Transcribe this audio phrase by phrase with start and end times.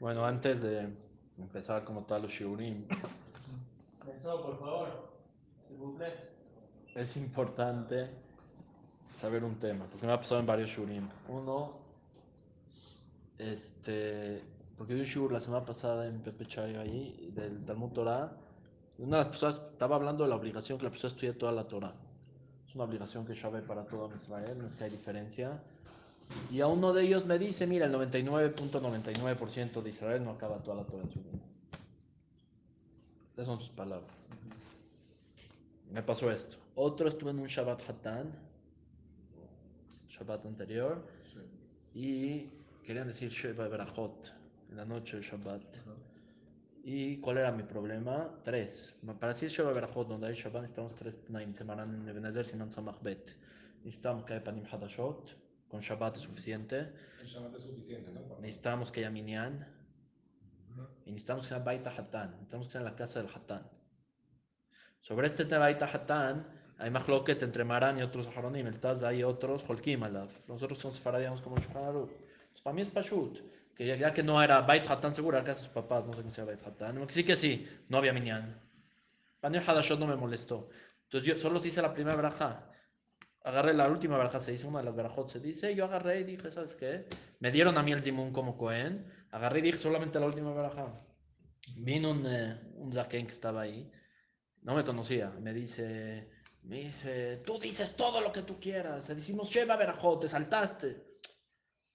[0.00, 0.88] Bueno, antes de
[1.38, 2.86] empezar como tal los shiurim,
[4.22, 5.10] por favor.
[6.94, 8.10] es importante
[9.14, 11.08] saber un tema, porque me ha pasado en varios shiurim.
[11.28, 11.78] Uno,
[13.38, 14.42] este,
[14.76, 18.32] porque di un shiur la semana pasada en Pepe Chayo ahí, del Talmud Torah,
[18.98, 21.66] una de las personas estaba hablando de la obligación que la persona estudie toda la
[21.68, 21.94] Torah.
[22.66, 25.62] Es una obligación que sabe para todo Israel, no es que hay diferencia.
[26.50, 30.76] Y a uno de ellos me dice, mira, el 99.99% de Israel no acaba toda
[30.76, 31.38] la Torah en su vida.
[33.34, 34.10] Esas son sus palabras.
[35.92, 36.56] Me pasó esto.
[36.74, 38.32] Otro estuve en un Shabbat Hatan,
[40.08, 41.02] Shabbat anterior,
[41.94, 42.48] y
[42.84, 44.32] querían decir Sheva Berachot,
[44.70, 45.62] en la noche de Shabbat.
[46.84, 48.30] ¿Y cuál era mi problema?
[48.44, 48.94] Tres.
[49.18, 53.34] Para decir Sheva Berachot, donde hay Shabbat, necesitamos tres Tnaim, Semaran, Ebenezer, Siman Samach Bet.
[53.84, 55.36] Necesitamos que haya Panim Hadashot,
[55.68, 56.92] con Shabbat es suficiente.
[57.20, 58.38] El Shabbat es suficiente, ¿no?
[58.40, 59.66] Necesitamos que haya Minyan.
[61.04, 62.30] Y necesitamos que haya Baita Hatan.
[62.32, 63.70] Necesitamos que sea en la casa del Hatan.
[65.00, 66.46] Sobre este tema Baita Hatan,
[66.78, 68.66] hay machloket entre Maran y otros Haronim.
[68.66, 70.30] El Taz hay otros Holkim Alav.
[70.48, 72.26] Nosotros somos faradíamos como Shulchan
[72.66, 73.38] para mí es Pashut.
[73.76, 76.24] Que ya, que no era Bait Hatan seguro, era casa de sus papás, no sé
[76.24, 77.08] qué sea Bait Hatan.
[77.08, 78.60] Sí que sí, no había Minyan.
[79.38, 80.68] Panim Hadashot no me molestó.
[81.04, 82.68] Entonces yo solo se hice la primera braja
[83.46, 86.24] agarré la última baraja, se dice, una de las barajot se dice, yo agarré y
[86.24, 87.06] dije, ¿sabes qué?
[87.38, 90.92] Me dieron a mí el zimun como Cohen, agarré y dije solamente la última baraja.
[91.76, 92.60] Vino un, eh,
[93.08, 93.88] que estaba ahí,
[94.62, 96.28] no me conocía, me dice,
[96.64, 101.06] me dice, tú dices todo lo que tú quieras, decimos, Sheva Berajot, te saltaste.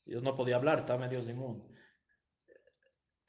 [0.06, 1.70] Yo no podía hablar, estaba medio zimun.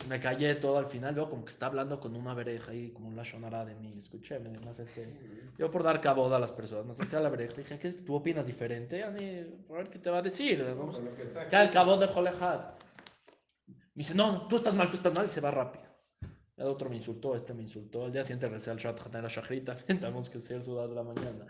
[0.08, 3.12] Me callé todo al final, veo como que está hablando con una vereja ahí, como
[3.12, 3.94] la shonara de mí.
[3.96, 5.06] Escuché, me, me acerqué.
[5.58, 7.92] Yo por dar caboda a las personas, me acerqué a la vereja y dije, ¿qué,
[7.92, 9.02] ¿tú opinas diferente?
[9.04, 10.62] A mí, a ver qué te va a decir.
[10.76, 12.74] Vamos, que está ¿Qué al aquí, cabo de Jolejad?
[13.94, 15.84] Me dice, no, no, tú estás mal, tú estás mal, y se va rápido.
[16.56, 18.06] El otro me insultó, este me insultó.
[18.06, 20.94] El día siguiente regresé al Shat Hatan, la Shahrita, tenemos que ser el sudar de
[20.94, 21.46] la mañana.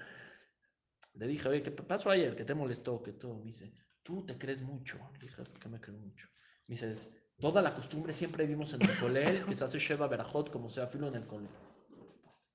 [1.15, 2.35] Le dije, oye, ¿qué pasó ayer?
[2.35, 3.03] ¿Qué te molestó?
[3.03, 3.37] ¿Qué todo?
[3.39, 3.73] Me dice,
[4.03, 4.99] tú te crees mucho.
[5.15, 6.29] Le dije, ¿por qué me creo mucho?
[6.69, 7.11] Me dice, "Es-
[7.43, 10.87] toda la costumbre siempre vimos en el colel que se hace Sheva Berajot como sea
[10.87, 11.51] filo en el colel.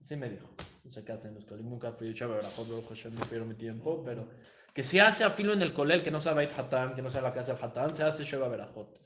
[0.01, 0.47] Así me dijo.
[0.85, 1.65] No sé qué hacen los colel.
[1.65, 4.29] Nunca fui Sheva Berajot, Baruch Hashem, no pierdo mi tiempo, pero
[4.73, 7.09] que se hace a filo en el colel, que no sea Bait Hatan, que no
[7.09, 8.97] sea la casa del Hatan, se hace Sheva Berajot.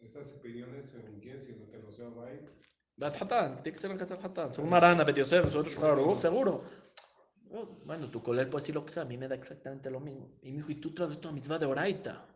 [0.00, 2.08] Estas opiniones, según quién, sino que no sea.
[2.08, 4.52] Bait Hatan, que tiene que ser la casa del Hatan.
[4.52, 6.64] Según Marana, Bet Yosef, nosotros, claro, seguro.
[7.86, 10.32] Bueno, tu colel puede decir lo que sea, a mí me da exactamente lo mismo.
[10.42, 12.26] Y me dijo, ¿y tú traes a mitzvah de Oraita?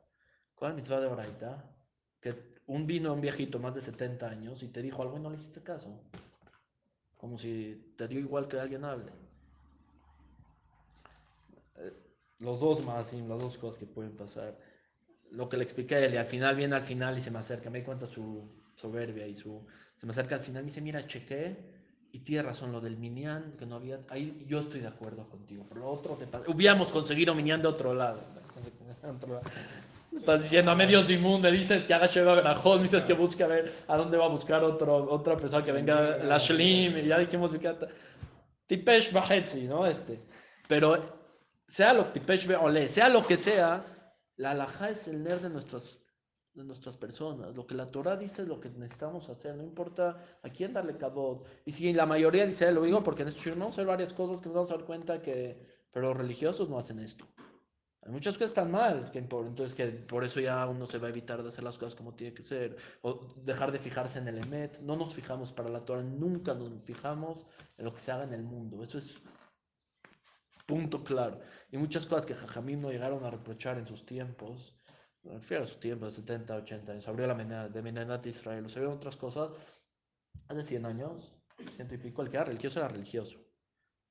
[0.54, 1.79] ¿Cuál mitzvah de Oraita?
[2.20, 5.30] Que un vino un viejito más de 70 años y te dijo algo y no
[5.30, 6.00] le hiciste caso.
[7.16, 9.12] Como si te dio igual que alguien hable.
[11.76, 11.92] Eh,
[12.38, 14.56] Los dos más, las dos cosas que pueden pasar.
[15.30, 17.38] Lo que le expliqué a él, y al final viene al final y se me
[17.38, 19.66] acerca, me di cuenta su soberbia y su...
[19.96, 21.56] Se me acerca al final y me dice, mira, chequé
[22.12, 24.00] y tiene razón, lo del Minyan, que no había...
[24.08, 26.48] Ahí yo estoy de acuerdo contigo, pero lo otro te pasa...
[26.50, 28.20] Hubiéramos conseguido Minyan de otro lado.
[30.14, 33.72] Estás diciendo a medios inmundo, dices que haga Sheva Berajot, dices que busque a ver
[33.86, 37.52] a dónde va a buscar otro, otra persona que venga, la Shlim, y ya dijimos
[38.66, 39.86] Tipesh Bahetzi, ¿no?
[39.86, 40.20] Este.
[40.66, 40.98] Pero
[41.64, 43.84] sea lo Tipesh Beole, sea lo que sea,
[44.36, 46.00] la alajá es el ner de nuestras,
[46.54, 47.54] de nuestras personas.
[47.54, 50.96] Lo que la Torah dice es lo que necesitamos hacer, no importa a quién darle
[50.96, 51.46] cabot.
[51.64, 54.46] Y si la mayoría dice, lo digo porque en este a ver varias cosas que
[54.46, 57.24] nos vamos a dar cuenta que, pero los religiosos no hacen esto.
[58.02, 61.08] Hay muchas cosas están mal, que por, entonces que por eso ya uno se va
[61.08, 64.28] a evitar de hacer las cosas como tiene que ser, o dejar de fijarse en
[64.28, 64.80] el Emet.
[64.80, 67.46] No nos fijamos para la Torah, nunca nos fijamos
[67.76, 68.82] en lo que se haga en el mundo.
[68.82, 69.22] Eso es
[70.66, 71.40] punto claro.
[71.70, 74.74] Y muchas cosas que Jajamim no llegaron a reprochar en sus tiempos,
[75.22, 78.80] me refiero a sus tiempos, 70, 80 años, abrió la mena- de Menenat Israel, se
[78.80, 79.52] vieron otras cosas,
[80.48, 81.34] hace 100 años,
[81.76, 83.38] ciento y pico, el que era religioso era religioso.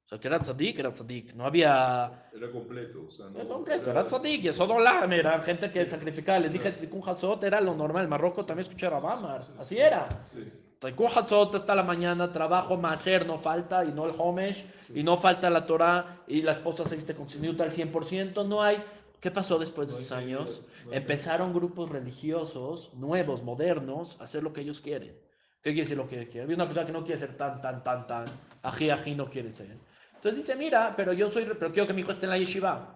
[0.10, 1.36] O sea, que era tzadik, era tzadik.
[1.36, 2.30] No había...
[2.34, 3.38] Era completo, o sea, no.
[3.38, 6.40] Era completo, era tzadik, y Sodolam, era gente que sacrificaba.
[6.40, 8.06] Les dije, Tikkun Hazot era lo normal.
[8.06, 10.10] En Marruecos también escuché a Rabamar, así era.
[10.34, 10.50] Sí.
[10.80, 14.66] Tikkun Hazot está la mañana, trabajo, maser, no falta, y no el Homesh,
[14.96, 18.64] y no falta la Torah, y la esposa se viste con siniuta al 100%, no
[18.64, 18.84] hay.
[19.20, 20.74] ¿Qué pasó después de No esos años?
[20.88, 25.14] no Empezaron grupos religiosos, nuevos, modernos, a hacer lo que ellos quieren.
[25.62, 26.50] ¿Qué quiere decir lo que quieren?
[26.50, 28.26] Hay una persona que no quiere ser tan, tan, tan, tan,
[28.64, 29.78] ají, ají, no quiere ser.
[30.20, 32.96] Entonces dice, mira, pero yo soy, pero quiero que mi hijo esté en la yeshiva.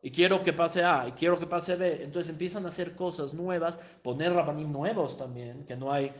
[0.00, 2.02] Y quiero que pase A, y quiero que pase B.
[2.02, 6.12] Entonces empiezan a hacer cosas nuevas, poner rabanim nuevos también, que no hay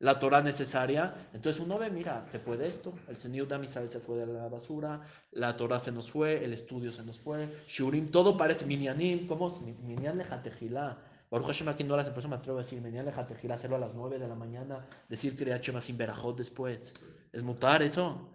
[0.00, 1.14] la Torah necesaria.
[1.32, 2.92] Entonces uno ve, mira, se puede esto.
[3.06, 6.90] El señor Damisal se fue de la basura, la Torah se nos fue, el estudio
[6.90, 9.56] se nos fue, Shurim, todo parece, Minyanim, ¿cómo?
[9.84, 10.98] Minyan lejatejilá.
[11.30, 13.78] Baruch Hashem aquí no las eso me atrevo a decir, mañana le jatejil hacerlo a
[13.78, 16.92] las 9 de la mañana, decir que Shema sin verajot después.
[17.32, 18.28] ¿Es mutar eso?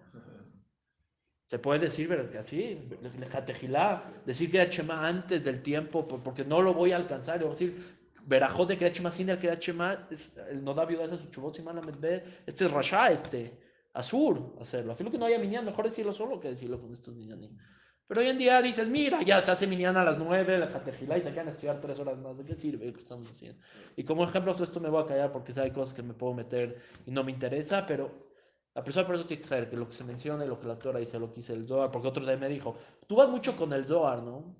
[1.55, 2.35] Se puede decir, ¿verdad?
[2.35, 2.77] Así,
[3.17, 7.41] le jatejilá, decir Shema antes del tiempo, por- porque no lo voy a alcanzar.
[7.41, 7.81] A decir,
[8.25, 9.39] verajot de Kriyat Shema sin el
[10.11, 11.57] es- el no da viuda ese su chubot
[12.45, 13.57] este es rasha, este,
[13.93, 14.91] azur, hacerlo.
[14.91, 17.57] A fin que no haya minyan, mejor decirlo solo que decirlo con estos minyanim.
[18.05, 21.17] Pero hoy en día dices, mira, ya se hace minyan a las 9, la jatejilá
[21.17, 22.37] y se quedan a estudiar tres horas más.
[22.37, 23.61] ¿De qué sirve lo que estamos haciendo?
[23.95, 26.75] Y como ejemplo, esto me voy a callar porque hay cosas que me puedo meter
[27.05, 28.24] y no me interesa, pero
[28.75, 30.67] la persona por eso tiene que saber que lo que se menciona y lo que
[30.67, 32.75] la Torah dice, lo que dice el Zohar, porque otro día me dijo,
[33.07, 34.53] tú vas mucho con el Zohar, ¿no?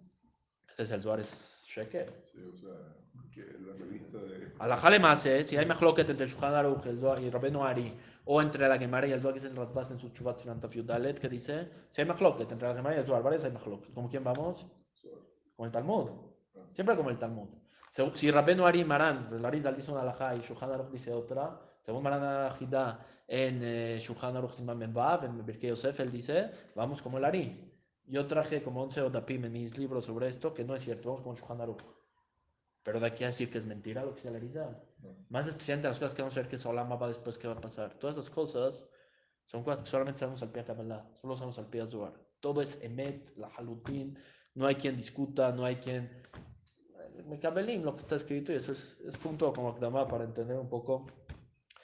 [0.62, 2.24] Entonces el Zohar es sheker.
[2.32, 2.96] Sí, o sea,
[3.30, 4.54] que la revista de.
[4.60, 5.44] Alajale más, ¿eh?
[5.44, 9.06] Si hay mejloquet entre Shulchan Aruch el Zohar y Rabenu Ari, o entre la Gemara
[9.06, 12.00] y el Zohar, que es el Radbaz en su Chubat Sinanta Fiudalet, que dice, si
[12.00, 13.94] hay mejloquet entre la Gemara y el Zohar, varios hay mejloquet.
[13.94, 14.66] ¿Con quién vamos?
[15.58, 16.10] Con el Talmud.
[16.72, 17.50] Siempre como el Talmud.
[18.14, 21.60] Si Rabenu Ari y Marán, el Arizal dice una alajá y Shulchan Aruch dice otra,
[21.86, 27.20] según Marán Ajida en eh, Shulchan Aruch Membav, en Birkei Yosef, él dice, vamos como
[27.20, 27.72] el Ari.
[28.08, 31.22] Yo traje como 11 odapim en mis libros sobre esto, que no es cierto, vamos
[31.24, 31.84] con Shulchan Aruch.
[32.82, 34.84] Pero de aquí a decir que es mentira lo que dice el Arizal.
[35.30, 37.62] Más especialmente las cosas que vamos a ver que Solama va después, qué va a
[37.62, 37.94] pasar.
[38.00, 38.88] Todas esas cosas
[39.46, 42.14] son cosas que solamente sabemos al pie de Kabbalah, solo sabemos al pie de Zohar.
[42.40, 44.18] Todo es Emet, la Halutin,
[44.56, 46.10] no hay quien discuta, no hay quien...
[47.28, 50.58] Me Kabbalim, lo que está escrito, y eso es, es punto como Akdama para entender
[50.58, 51.06] un poco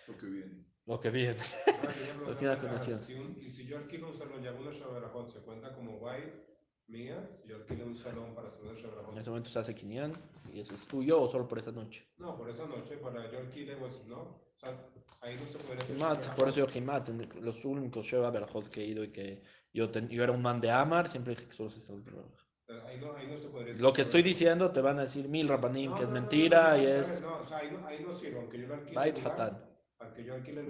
[0.07, 0.65] Lo que viene.
[0.85, 1.35] lo que viene.
[1.65, 2.99] Quería preguntar Tiene acá, continuación.
[2.99, 5.97] si un- y si yo alquilo un salón y hago una Shabarajot, ¿se cuenta como
[5.97, 6.45] white
[6.87, 7.27] mía?
[7.31, 9.17] Si yo alquilo un salón para hacer una En Shabarajot.
[9.17, 10.13] ese momento se hace Kinyan
[10.53, 12.07] y ese es tuyo o solo por esa noche.
[12.17, 14.17] No, por esa noche, para yo alquile, pues, ¿no?
[14.21, 14.89] O sea,
[15.21, 16.35] ahí no se podría hacer Kimat, Shabarajot.
[16.35, 19.41] por eso yo Kimat, en los únicos Sheva Berajot que he ido y que
[19.73, 22.37] yo, ten- yo era un man de Amar, siempre dije que solo se Berajot.
[22.87, 23.51] Ahí no, ahí no se Lo
[23.93, 24.23] que estoy Shabarajot.
[24.23, 27.21] diciendo te van a decir mil rabanim No, que es mentira no, no, y es
[27.21, 28.95] No, o sea, ahí no, ahí no sirve, aunque yo lo alquile.
[28.95, 29.23] Bait el
[30.01, 30.07] Hatan.
[30.07, 30.69] Aunque yo alquile el.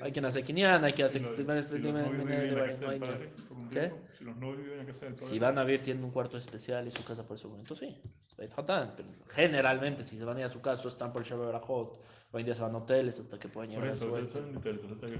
[0.00, 1.18] Hay quien hace Kinyan, hay quien hace.
[1.18, 3.30] Si los, dime- si si los novios viven en la casa del padre,
[5.16, 8.00] Si van a vivir, tienen un cuarto especial y su casa por ese momento, sí.
[8.36, 8.52] Pero
[9.28, 12.00] generalmente, si se van a ir a su casa, están por el Sheva Berajot.
[12.30, 14.40] Hoy en día se van a hoteles hasta que puedan llegar a su este.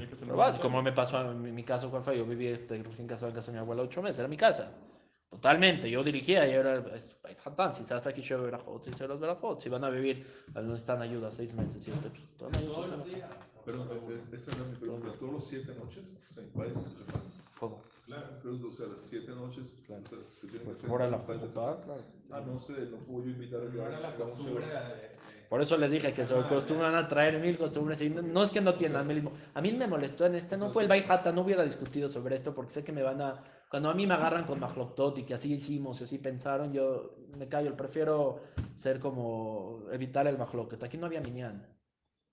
[0.09, 2.19] que hacer Pero como me pasó en mi, mi caso, ¿cuál fue?
[2.19, 4.73] Yo viví este, recién casado en casa de mi abuela ocho meses, era mi casa.
[5.31, 7.17] Totalmente, yo dirigía y era es.
[7.73, 9.61] Si se hace aquí Sheva Berajot, si se los Berajot.
[9.61, 12.73] Si van a vivir, a donde están ayuda, seis meses, siete, pues, ayuda.
[12.73, 13.31] Todos los van a- días.
[13.65, 13.85] Pero
[14.33, 15.13] esa era mi pregunta.
[15.19, 16.49] Todos los siete noches se
[17.61, 17.83] ¿Cómo?
[18.07, 18.27] Claro.
[18.43, 21.41] Pero, o sea, las siete noches o sea, se tiene que hacer por la Infal
[21.41, 21.85] de fupa, Tefilá.
[21.85, 22.03] claro.
[22.31, 25.77] Ah, no sé, no puedo yo invitar a No la costumbre yo- de- Por eso
[25.79, 28.00] les dije que se acostumbran a traer mil costumbres.
[28.03, 29.33] Y no, no es que no tiendan mismo.
[29.55, 32.55] A mí me molestó en este, no fue el Baijata, no hubiera discutido sobre esto
[32.55, 33.43] porque sé que me van a.
[33.71, 37.15] Cuando a mí me agarran con Mahloktot y que así hicimos y así pensaron, yo
[37.37, 37.77] me callo.
[37.77, 38.41] Prefiero
[38.75, 39.85] ser como.
[39.91, 40.85] evitar el Mahloktot.
[40.85, 41.78] Aquí no había Minyan.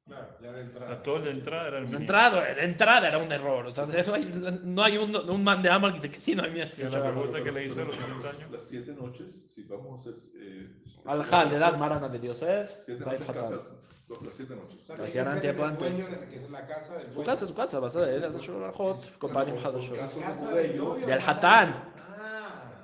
[0.07, 0.87] Claro, ya de O entrada.
[0.87, 1.99] sea, todo el de entrada era el De mínimo.
[2.01, 3.65] entrada, de entrada era un error.
[3.65, 6.35] O sea, no hay, no hay un, un man de Amar que dice que sí,
[6.35, 6.51] no hay.
[6.51, 10.05] Y la pregunta que le hice a los 70 años, Las siete noches, si vamos
[10.05, 10.21] a hacer.
[10.39, 10.69] Eh,
[11.05, 14.79] Al-Hal, de edad Marana de Yosef, Siete noches Las siete noches.
[16.29, 18.21] Que es la casa del Su casa, su casa, vas a ver,
[19.17, 19.97] Compañía Hadashot.
[21.07, 21.94] Del Hatán.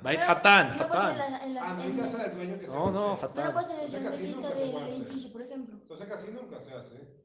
[0.01, 0.03] De-.
[0.03, 1.17] Bait Hatán, no Hatán.
[1.61, 3.29] Ah, no casa del dueño que se No, no, hacer.
[3.35, 3.53] No Hatán.
[3.53, 5.01] puede ser en el puede hacer.
[5.01, 5.75] edificio, por ejemplo.
[5.81, 7.21] Entonces casi nunca se hace.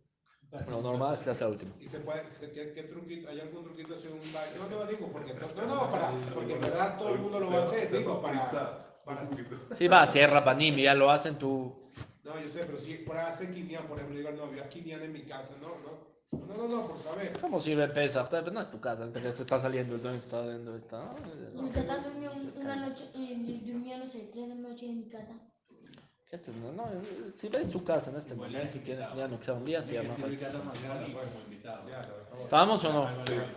[0.71, 1.73] Lo normal se hace a último.
[1.81, 4.59] Y se puede, se- ¿qué, qué truquito, hay algún truquito hacer un baile?
[4.71, 7.59] No, no digo porque, no, no, para, porque en verdad todo el mundo lo va
[7.59, 8.49] a hacer, digo, para,
[9.05, 9.29] para.
[9.73, 11.91] Sí, va, es Rabanim y ya lo hacen tú.
[12.25, 15.03] no, yo sé, pero si para hacer quinián, por ejemplo, digo al novio, haz quinián
[15.03, 17.33] en mi casa, no, no, no, no, no, por saber.
[17.41, 18.31] ¿Cómo sirve Pesach?
[18.53, 20.75] No es tu casa, es que se está saliendo el dueño, está saliendo.
[20.77, 21.03] Está...
[21.57, 25.33] Usted está durmió un- una noche, eh, durmió, no sé, tres noches en mi casa.
[26.29, 26.51] ¿Qué este?
[26.51, 26.85] No, no,
[27.37, 29.81] si ves tu casa en este momento y tienes ya no sea un día.
[29.81, 30.19] Sí, mi más.
[30.19, 30.77] Ya, dejamos.
[32.51, 33.09] ¿Vamos o no?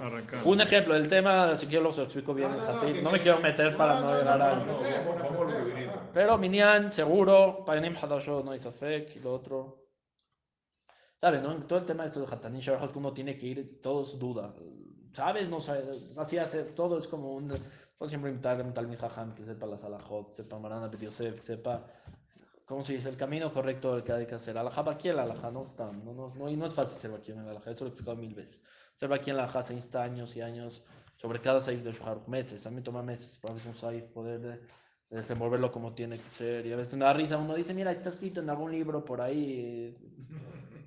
[0.05, 0.47] arrancando.
[0.49, 2.95] Un ejemplo, el tema, si quiero lo explico bien en Hatit.
[2.97, 4.63] que- No me quiero meter para no llegar a.
[6.13, 9.78] Pero Minyan, seguro, Payanim Hadashot, no hay Safek, y lo otro.
[11.19, 11.55] ¿Sabes, no?
[11.67, 14.53] Todo el tema de esto de Hatanim Shabbat, que uno tiene que ir, todos duda.
[15.11, 15.49] ¿Sabes?
[15.49, 16.17] No sabes.
[16.17, 17.53] Así hace, todo es como un.
[17.97, 21.01] Puedo siempre invitarle a un Talmid Jajam que sepa las alajot, que sepa Marana Bet
[21.01, 21.85] Yosef, que sepa.
[22.65, 23.09] ¿Cómo se dice?
[23.09, 24.57] El camino correcto del que hay que hacer.
[24.57, 25.91] Alajá aquí el alajá, no está.
[25.91, 27.93] No, no, no, y no es fácil ser aquí en el alajá, eso lo he
[27.93, 28.61] explicado mil veces.
[28.93, 30.83] Ser aquí en el alajá se insta años y años
[31.17, 32.65] sobre cada saif de Shuhar, meses.
[32.67, 34.59] A mí toma meses para veces un saif poder de-
[35.09, 36.65] de desenvolverlo como tiene que ser.
[36.67, 39.19] Y a veces me da risa, uno dice, mira, está escrito en algún libro por
[39.19, 39.97] ahí.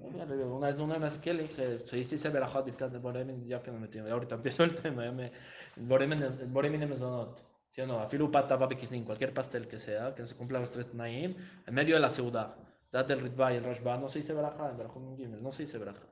[0.04, 3.62] Una vez una vez que le dije, se dice se verajat birkat de Boremin, ya
[3.62, 5.32] que me metí, ahorita empiezo el tema, ya me,
[5.76, 7.42] Boremin, de Mezonot.
[7.71, 8.00] ¿Sí o no?
[8.00, 11.35] Afilu pata babekisnin, cualquier pastel que sea, que se cumpla los tres naim,
[11.66, 12.54] en medio de la ciudad.
[12.90, 15.52] Date el ritba y el rashba, no se dice baraja, en Barajot Nun Gimel, no
[15.52, 16.04] se dice baraja.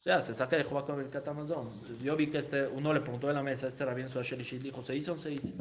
[0.00, 1.70] O sea, se saca de Jehová con el catamazón.
[2.02, 4.82] Yo vi que este, uno le preguntó en la mesa, este rabino Suashel Ishit, dijo,
[4.82, 5.54] ¿se dice o no se dice?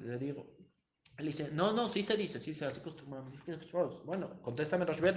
[0.00, 0.46] Le digo,
[1.18, 3.26] él dice, no, no, sí se dice, sí se hace acostumbrado.
[4.04, 5.12] Bueno, contéstame Rashba.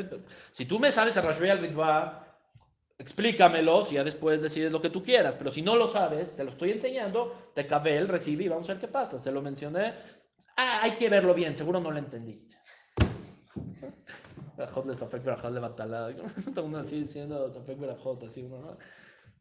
[0.50, 2.40] Si tú me sabes el Rashba y el ritba,
[2.98, 5.38] explícamelos y ya después decides lo que tú quieras.
[5.38, 8.68] Pero si no lo sabes, te lo estoy enseñando, te cabe él, recibe y vamos
[8.68, 9.20] a ver qué pasa.
[9.20, 9.94] Se lo mencioné.
[10.58, 12.58] Ah, hay que verlo bien, seguro no lo entendiste.
[14.58, 16.10] Berajot le Safek Berajot le Batalá.
[16.64, 18.78] Uno así diciendo Safek Berajot, así uno, ¿no?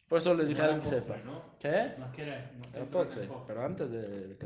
[0.07, 1.17] Por eso les dije a alguien que sepa.
[1.59, 1.95] ¿Qué?
[1.97, 2.51] No quiere.
[2.53, 4.37] No Pero, pues, sí, pero antes de...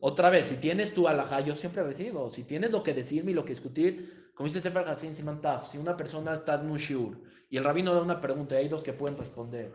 [0.00, 2.30] Otra vez, si tienes tu alajá, yo siempre recibo.
[2.30, 5.78] Si tienes lo que decirme y lo que discutir, como dice Sefer Hassin Simantaf, si
[5.78, 8.82] una persona está en un shiur y el rabino da una pregunta y hay dos
[8.82, 9.72] que pueden responder,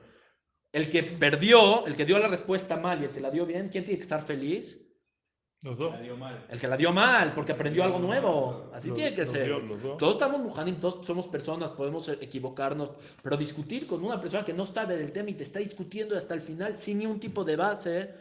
[0.72, 3.70] el que perdió, el que dio la respuesta mal y el que la dio bien,
[3.70, 4.88] ¿quién tiene que estar feliz?
[5.64, 5.92] Los dos.
[5.94, 6.46] La dio mal.
[6.50, 8.72] El que la dio mal, porque aprendió algo nuevo.
[8.74, 9.46] Así Los- tiene que los ser.
[9.46, 9.98] dio- los dos.
[9.98, 14.66] Todos estamos mujanim, todos somos personas, podemos equivocarnos, pero discutir con una persona que no
[14.66, 17.56] sabe del tema y te está discutiendo hasta el final sin ni un tipo de
[17.58, 18.14] base,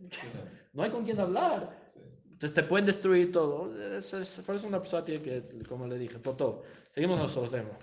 [0.72, 1.78] no hay con quién hablar.
[2.24, 3.74] Entonces te pueden destruir todo.
[3.96, 6.62] Es- es- por eso una persona tiene que, como le dije, por todo.
[6.90, 7.76] Seguimos nuestros temas.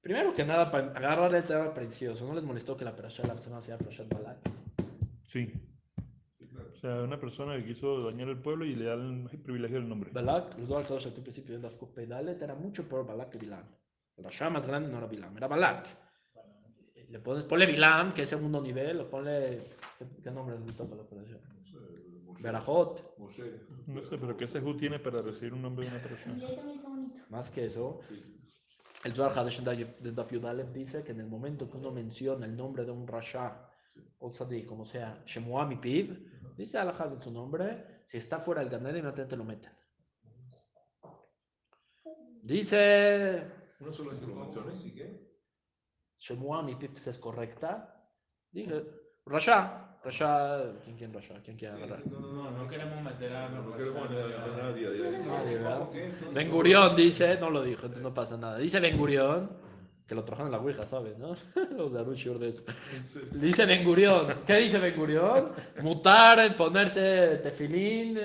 [0.00, 3.34] Primero que nada, para agarrar el tema precioso, ¿no les molestó que la persona la
[3.34, 4.38] persona sea Parashat Balak?
[5.24, 5.52] Sí.
[6.72, 9.88] O sea, una persona que quiso dañar el pueblo y le da el privilegio del
[9.88, 10.10] nombre.
[10.12, 13.64] Balak, les doy a todos al principio del Dafkuf era mucho peor Balak que Bilam.
[14.16, 15.86] El Rasha más grande no era Bilam, era Balak.
[17.08, 19.60] Le pones, ponle Bilam, que es segundo nivel, o ponle.
[19.98, 21.40] ¿Qué, qué nombre le gusta para la operación?
[22.40, 23.16] Berajot.
[23.18, 23.60] Moshe.
[23.86, 26.36] No sé, pero ¿qué Sejú tiene para recibir un nombre de una persona?
[26.38, 27.14] Y ahí también está bonito.
[27.30, 28.00] Más que eso,
[29.04, 32.56] el Zohar Hadesh de Daf Yudalef dice que en el momento que uno menciona el
[32.56, 33.68] nombre de un Rasha
[34.18, 38.70] o Sadi, como sea, Shemuami Piv, dice Alajad en su nombre, si está fuera del
[38.70, 39.72] Ganed, inmediatamente lo meten.
[42.42, 43.44] Dice
[43.80, 44.78] Una sola intervención.
[44.78, 45.27] ¿Sí qué?
[46.18, 47.94] Shemuami Piv, que es correcta.
[48.50, 48.84] Dije,
[49.26, 51.34] Rasha, Rasha, ¿quién quién Rasha?
[51.42, 52.06] ¿Quién quiere Sí, agarrar?
[52.06, 52.68] no, no, No, no.
[52.68, 54.34] queremos meter a No queremos nadie.
[54.34, 55.58] a nadie
[56.32, 56.50] Ben.
[56.50, 58.58] Gurión dice, no lo dijo, entonces no pasa nada.
[58.58, 59.50] Dice Ben Gurión,
[60.06, 61.18] que lo trajeron en la Ouija, ¿sabes?
[61.18, 61.34] ¿No?
[61.76, 62.64] Los de Arushur de eso.
[63.32, 65.52] Dice Ben Gurión, ¿qué dice Ben Gurión?
[65.82, 68.18] Mutar, ponerse tefilín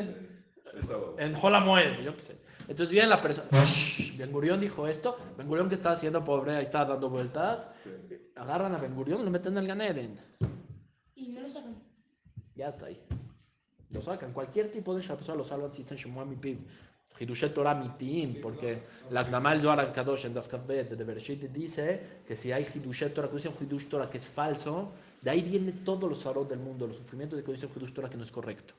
[1.18, 2.38] en Jolamoed, yo qué sé.
[2.68, 3.48] Entonces viene la persona,
[4.18, 7.70] Ben Gurión dijo esto, Ben Gurión que está haciendo pobre, ahí está dando vueltas,
[8.36, 10.20] agarran a Ben Gurión y lo meten en el Ganeden.
[11.16, 11.76] Y no lo sacan.
[12.56, 13.02] Ya está ahí.
[13.90, 14.32] Lo sacan.
[14.34, 16.60] Cualquier tipo de persona lo salvan si dicen Shemuami Piv.
[17.20, 22.36] Hidushet Torah Mitim, porque la Agnamal Zohar Kadosh en Dafkat Bet de Bereshit dice que
[22.36, 25.84] si hay Hidushet Torah, que dice un Hidush Torah que es falso, de ahí vienen
[25.84, 28.24] todos los zarot del mundo, los sufrimientos de que dice un Hidush Torah que no
[28.24, 28.74] es correcto.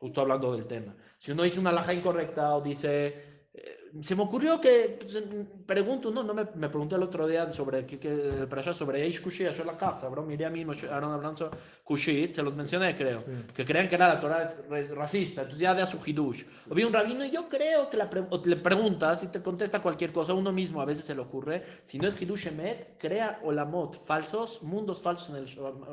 [0.00, 0.94] Justo hablando del tema.
[1.18, 3.06] Si uno dice una laja incorrecta o dice.
[3.52, 5.20] eh, se me ocurrió que pues,
[5.66, 9.46] pregunto, no, no me, me pregunté el otro día sobre que, que sobre Eish Kushi,
[9.46, 11.34] Asher la casa, bro, miré a mí, Aaron
[11.82, 13.18] Kushit, se los mencioné, creo,
[13.52, 14.48] que creían que era la Torah
[14.94, 16.44] racista, entonces ya de a su hidush.
[16.70, 19.42] O vi un rabino y yo creo que la pre- o le preguntas y te
[19.42, 22.96] contesta cualquier cosa, uno mismo a veces se le ocurre, si no es hidush emet,
[22.96, 25.48] crea olamot falsos, mundos falsos en el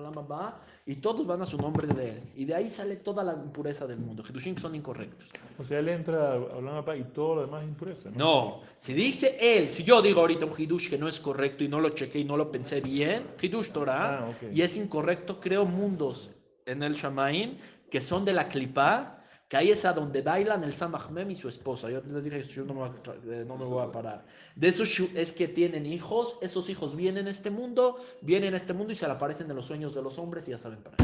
[0.05, 2.23] Abba, y todos van a su nombre de él.
[2.37, 4.23] Y de ahí sale toda la impureza del mundo.
[4.27, 5.27] Hidushim son incorrectos.
[5.59, 8.17] O sea, él entra hablando papá y todo lo demás es impureza, ¿no?
[8.17, 11.67] No, si dice él, si yo digo ahorita un hidush que no es correcto y
[11.67, 15.65] no lo chequé y no lo pensé bien, hidush Torah, Ah, y es incorrecto, creo
[15.65, 16.29] mundos
[16.65, 17.57] en el Shamaim
[17.91, 19.16] que son de la clipa,
[19.47, 21.89] que ahí es a donde bailan el Samachmem y su esposa.
[21.89, 24.25] Yo les dije yo no me, voy a eh, no me voy a parar.
[24.55, 28.73] De shu- es que tienen hijos, esos hijos vienen a este mundo, vienen a este
[28.73, 30.97] mundo y se le aparecen en los sueños de los hombres y ya saben para
[30.97, 31.03] qué.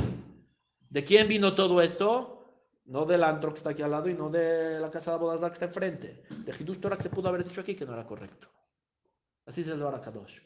[0.89, 2.39] ¿De quién vino todo esto?
[2.85, 5.39] No del antro que está aquí al lado y no de la casa de bodas
[5.41, 6.23] que está enfrente.
[6.29, 8.49] De Hidush Torah que se pudo haber dicho aquí que no era correcto.
[9.45, 10.39] Así se lo hará Kadosh.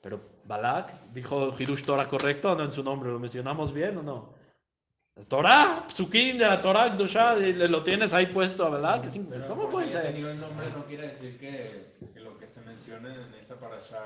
[0.00, 4.35] Pero Balak dijo Hidush Torah correcto, no en su nombre, ¿lo mencionamos bien o no?
[5.16, 9.48] El Torah, Psukim de la Torah, Kdusha, y le- lo tienes ahí puesto es Pero
[9.48, 10.14] ¿Cómo puede ser?
[10.14, 11.70] el nombre no quiere decir que,
[12.12, 13.98] que lo que se menciona en esa parasha.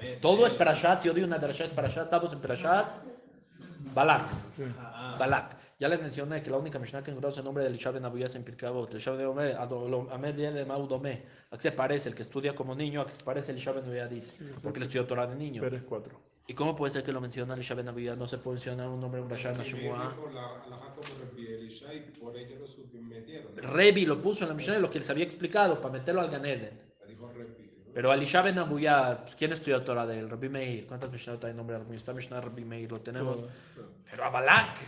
[0.00, 2.86] eh, Todo es Perashat, si yo digo una Perashat es Perashat, estamos en Perashat.
[3.92, 4.26] Balak.
[4.78, 5.56] Ah, Balak.
[5.80, 8.34] Ya les mencioné que la única Mishnah que encontramos el nombre de Elisha ben Abuyas
[8.36, 8.90] en Avot.
[8.92, 11.22] Elisha ben Abuyas, Ado- Amed de Maudome.
[11.50, 12.08] ¿A qué se parece?
[12.10, 14.10] El que estudia como niño, ¿a qué se parece Elisha ben Abuyas?
[14.10, 14.36] Dice.
[14.62, 15.60] Porque él estudió Torah de niño.
[15.62, 16.20] Pérez 4.
[16.50, 18.16] ¿Y cómo puede ser que lo menciona Elisha ben Abuyas?
[18.16, 19.52] No se puede mencionar un nombre, un Rasha,
[22.18, 23.54] por ello lo submetieron.
[23.58, 26.30] Revi lo puso en la Mishnah, lo que él se había explicado, para meterlo al
[26.30, 26.80] Ganeden.
[27.92, 30.30] Pero Elisha Ben pues, ¿quién estudió Torah de él?
[30.30, 30.86] Rabbi Meir.
[30.86, 31.96] ¿Cuántas Mishnah hay nombre de?
[31.96, 33.36] Está Mishnah Rabbi Meir, lo tenemos.
[34.10, 34.78] Pero a Balak.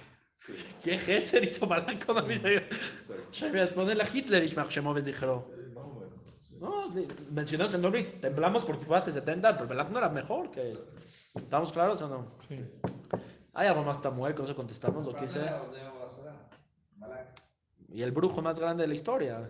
[0.83, 3.75] ¿Qué Geser hizo Balak con exacto.
[3.75, 5.51] Ponerle a Hitler, Ishmael Shemo Bezichró.
[5.53, 6.15] Eh, Más o menos.
[6.43, 6.57] sí.
[6.59, 6.91] No,
[7.33, 10.71] mencionamos el nombre y temblamos porque fue hace 70, pero Balak no era mejor que
[10.71, 10.81] él.
[11.35, 12.27] ¿Estamos claros o no?
[12.49, 12.59] Sí.
[13.55, 14.35] ¿Hay algo más Tamuel?
[14.35, 15.41] Con eso contestamos lo que dice.
[17.89, 19.43] Y el brujo más grande de la historia.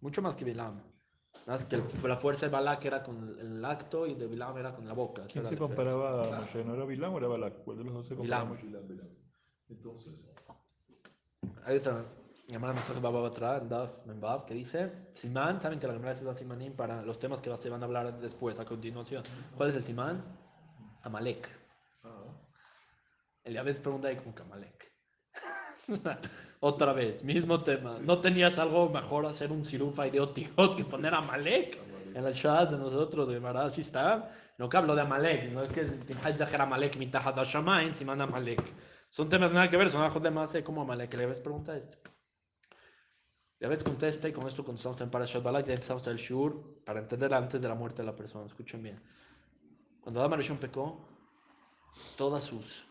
[0.00, 0.80] Mucho más que Bilam.
[1.46, 4.74] Más que el- la fuerza de Balak era con el acto y de Bilam era
[4.74, 5.22] con la boca.
[5.26, 6.64] ¿Quién se la comparaba a Moshe?
[6.64, 7.62] ¿No era Bilam o era Balak?
[7.64, 8.56] ¿Cuál de los dos se comparaba a Bilam.
[8.56, 8.66] Moshe?
[8.66, 9.08] Bilam, Bilam.
[9.68, 10.24] Entonces,
[11.64, 12.04] Hay otra
[12.48, 16.24] llamada mensaje Baba Batra en Daf Membav que dice Simán, saben que la Gemara se
[16.24, 19.24] da Simanim para los temas que se van a hablar después, a continuación.
[19.56, 20.22] ¿Cuál es el Simán?
[21.06, 21.48] Amalek.
[23.44, 24.92] El veces pregunta ahí como que Amalek.
[26.60, 27.98] Otra vez, mismo tema.
[28.00, 31.78] ¿No tenías algo mejor hacer un sirufa y de otiot que poner Amalek?
[32.14, 34.32] En el Shaz de nosotros, de Gemara, así está.
[34.58, 38.62] No que hablo de Amalek, no es que Timhaj Amalek mitahad Shamain, Simán Amalek.
[39.10, 41.14] Son temas nada que ver, son algo de más eh, como Amalek.
[41.14, 41.98] Le ves pregunta esto.
[43.58, 47.00] Ya ves, contesta y con esto contestamos en Parashat Balak, ya empezamos el Shur para
[47.00, 48.46] entender antes de la muerte de la persona.
[48.46, 49.02] Escuchen bien.
[50.06, 51.04] Cuando Adam Arishon pecó,
[52.16, 52.86] todas sus,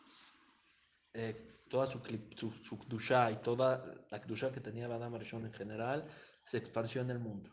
[1.13, 2.01] eh, toda su,
[2.35, 6.05] su, su Kdusha y toda la Kdusha que tenía Adam Arishon en general
[6.43, 7.51] se esparció en el mundo.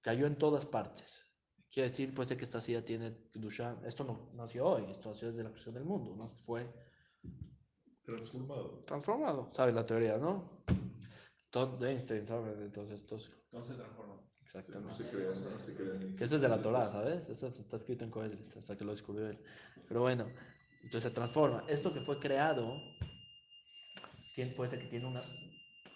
[0.00, 1.24] Cayó en todas partes.
[1.68, 3.80] Quiere decir, pues, de que esta ciudad tiene Kdusha.
[3.84, 6.14] Esto no nació hoy, esto nació desde la creación del mundo.
[6.14, 6.28] ¿no?
[6.28, 6.72] Fue
[8.04, 8.80] transformado.
[8.86, 9.48] transformado.
[9.50, 10.62] ¿Sabes la teoría, no?
[11.50, 12.56] Todd Einstein, ¿sabes?
[12.60, 13.28] Entonces, estos.
[13.50, 14.30] Entonces se transformó.
[14.46, 15.04] Sí, no Exactamente.
[15.04, 16.14] se crean, no se crean.
[16.16, 17.28] Que eso es de la Torah, ¿sabes?
[17.28, 19.38] Eso está escrito en Coel, hasta que lo descubrió él.
[19.88, 20.26] Pero bueno,
[20.82, 21.64] entonces se transforma.
[21.68, 22.80] Esto que fue creado,
[24.34, 25.22] tiene, puede ser que tiene una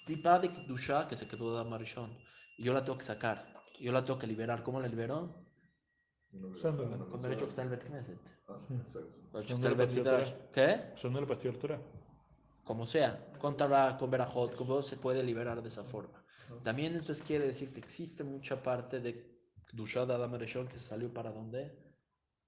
[0.05, 2.11] tipa de que se quedó de Amarishon.
[2.59, 3.47] Y yo la tengo que sacar.
[3.79, 4.63] Yo la tengo que liberar.
[4.63, 4.89] ¿Cómo la?
[6.33, 6.99] Usándola.
[6.99, 8.19] Con derecho que está el Bet Knesset.
[8.49, 8.59] Ah,
[9.93, 10.33] Midrash.
[10.53, 10.93] ¿Qué?
[10.97, 11.81] Son de la Torah.
[12.65, 16.20] como sea, con Torah, con Berajot, como se puede liberar de esa forma.
[16.63, 21.13] También entonces quiere decir que existe mucha parte de Kedusha de Adam Arishon que salió
[21.13, 21.73] para dónde?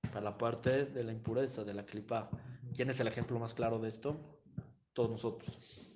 [0.00, 2.30] Para la parte de la impureza, de la clipa.
[2.74, 4.16] ¿Quién es el ejemplo más claro de esto?
[4.92, 5.88] Todos nosotros.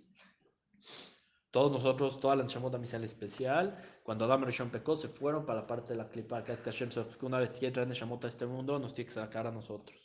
[1.51, 5.67] Todos nosotros, toda la Neshamot Amisal especial, cuando Adam Arishon pecó, se fueron para la
[5.67, 6.45] parte de la clipa.
[6.45, 6.91] Que es que Hashem,
[7.23, 9.99] una vez que trae Neshamot a este mundo, nos tiene que sacar a nosotros.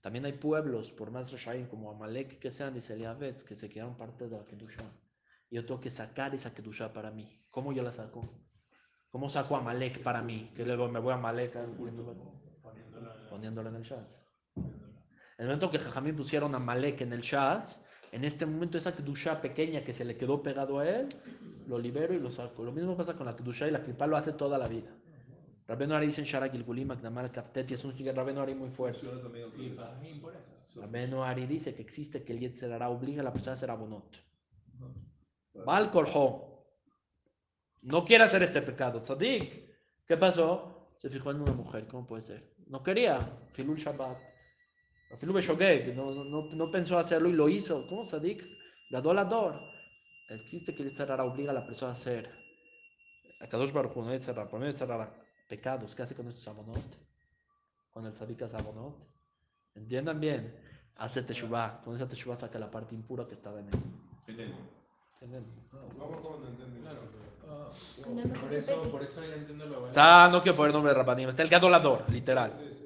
[0.00, 3.96] También hay pueblos, por más Reshaim como Amalek que sean, dice Eliavetz, que se quedaron
[3.96, 4.84] parte de la Kedusha.
[5.50, 7.42] Y yo tengo que sacar esa Kedusha para mí.
[7.50, 8.20] ¿Cómo yo la saco?
[9.10, 10.52] ¿Cómo saco a Amalek para mí?
[10.54, 11.66] Que luego me voy a Amalek a-
[13.30, 14.18] poniéndolo en el Shaz.
[14.56, 18.94] En el momento que Jajamín pusieron a Amalek en el Shaz, en este momento esa
[18.94, 21.08] Kedusha pequeña que se le quedó pegado a él,
[21.66, 22.62] lo libero y lo saco.
[22.64, 24.90] Lo mismo pasa con la Kedusha y la Klipa lo hace toda la vida.
[25.66, 29.06] Rabenu Ari dice en Shara Gilgulim, Akdamar Kaftet, y es un Rabenu Ari muy fuerte.
[30.80, 33.70] Rabenu Ari dice que existe que el Yetzer Hara obliga a la persona a hacer
[33.70, 34.16] abonot.
[35.64, 36.66] Mal korjo.
[37.82, 38.98] No quiere hacer este pecado.
[38.98, 39.68] Sadik.
[40.06, 40.88] ¿Qué pasó?
[40.98, 41.86] Se fijó en una mujer.
[41.86, 42.54] ¿Cómo puede ser?
[42.66, 43.18] No quería.
[43.56, 44.18] Hilul Shabbat.
[45.94, 47.86] No, no, no, no pensó hacerlo y lo hizo.
[47.86, 48.44] ¿Cómo Sadik?
[48.90, 49.60] Gadolador.
[50.28, 52.30] Existe que el Yetzer Hara obliga a la persona a hacer.
[53.40, 55.14] A Kadosh Baruj no Yetzer Hara, por medio de Yetzer Hara,
[55.48, 55.94] pecados.
[55.94, 56.84] ¿Qué hace con estos abonot?
[57.90, 58.96] Cuando el Sadik abonot.
[59.74, 60.54] Entiendan bien.
[60.96, 61.80] Hace Teshuvah.
[61.82, 64.54] Con esa Teshuvah saca la parte impura que estaba en él.
[67.50, 67.68] Ah,
[68.40, 69.86] Por eso, por eso ya entiendo lo bueno.
[69.88, 72.50] Está, no quiero poner nombre de Rabanim, está el gadolador, literal.
[72.50, 72.84] Sí, sí.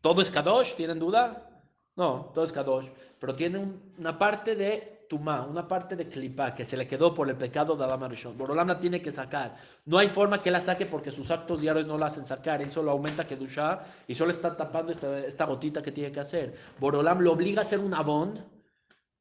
[0.00, 0.74] ¿Todo es Kadosh?
[0.74, 1.48] ¿Tienen duda?
[1.96, 2.88] No, todo es Kadosh.
[3.18, 7.14] Pero tiene un- una parte de Tumá, una parte de Klipa que se le quedó
[7.14, 8.36] por el pecado de Adam Arishon.
[8.36, 9.56] Borolam la tiene que sacar.
[9.84, 12.62] No hay forma que la saque porque sus actos diarios no la hacen sacar.
[12.62, 16.56] Él solo aumenta Kedusha y solo está tapando esta, esta gotita que tiene que hacer.
[16.80, 18.44] Borolam lo obliga a hacer un abón.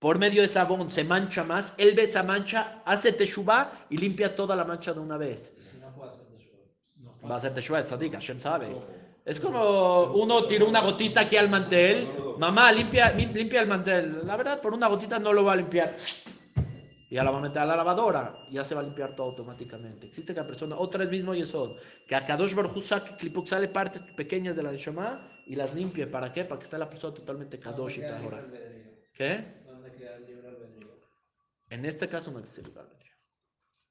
[0.01, 1.75] Por medio de ese abón se mancha más.
[1.77, 5.53] Él ve esa mancha, hace Teshuvah y limpia toda la mancha de una vez.
[7.23, 8.75] Va a hacer Teshuvah, es Sadik, Hashem sabe.
[9.23, 12.09] Es como uno tiró una gotita aquí al mantel.
[12.39, 14.25] Mamá, limpia, limpia el mantel.
[14.25, 15.95] La verdad, por una gotita no lo va a limpiar.
[17.07, 18.33] Y ya la va a meter a la lavadora.
[18.49, 20.07] Ya se va a limpiar todo automáticamente.
[20.07, 22.73] Existe que la persona, otra vez mismo Yesod, que a Kadosh Baruj
[23.19, 26.07] Klipuk, sale partes pequeñas de la Neshama y las limpie.
[26.07, 26.43] ¿Para qué?
[26.43, 28.43] Para que esté la persona totalmente Kadosh y ahora.
[29.13, 29.61] ¿Qué?
[29.67, 30.87] ¿Dónde queda el libre albedrío?
[31.71, 33.13] En este caso no existe libre albedrío.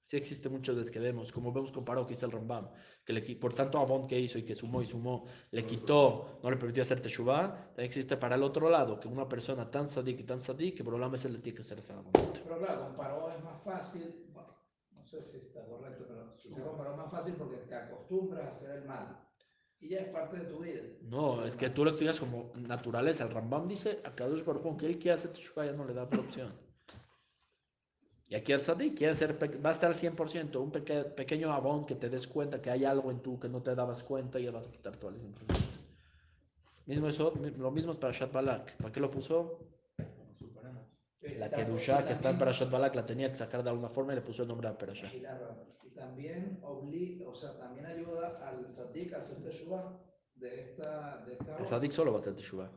[0.02, 2.68] Sí existe muchas veces que vemos, como vemos comparado que hizo el Rambam,
[3.04, 6.50] que le, por tanto abón que hizo y que sumó y sumó, le quitó, no
[6.50, 10.20] le permitió hacer teshuvah, también existe para el otro lado, que una persona tan sadik
[10.20, 12.12] y tan sadik, que por lo menos le tiene que hacer abón.
[12.12, 14.54] Pero claro, con Paró es más fácil, bueno,
[14.90, 18.44] no sé si está correcto, pero si se comparó es más fácil porque te acostumbras
[18.44, 19.26] a hacer el mal.
[19.78, 20.82] y ya es parte de tu vida.
[21.02, 23.24] No, es que tú lo explicas como naturaleza.
[23.24, 26.02] El Rambam dice a Kadosh Baruj aunque él quiere hacer teshuva, ya no le da
[26.04, 26.69] otra opción.
[28.30, 31.84] Y aquí el Sadik quiere ser, va a estar al 100%, un peque- pequeño abón
[31.84, 34.44] que te des cuenta que hay algo en tú que no te dabas cuenta y
[34.44, 35.34] ya vas a quitar todo el 100%.
[36.86, 38.76] Mismo eso, lo mismo es para Shat Balak.
[38.76, 39.58] ¿Para qué lo puso?
[41.38, 44.16] La Kedusha que está en Parashat Balak la tenía que sacar de alguna forma y
[44.16, 45.12] le puso el nombre a Parashat.
[45.12, 50.00] Y también obliga, o sea, también ayuda al Sadik a hacer teshuva
[50.36, 51.66] de esta, de esta El.
[51.66, 52.70] Sadik solo va a hacer teshuva.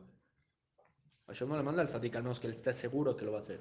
[1.28, 3.38] Hashem no le manda al Sadik al menos que él esté seguro que lo va
[3.38, 3.60] a hacer.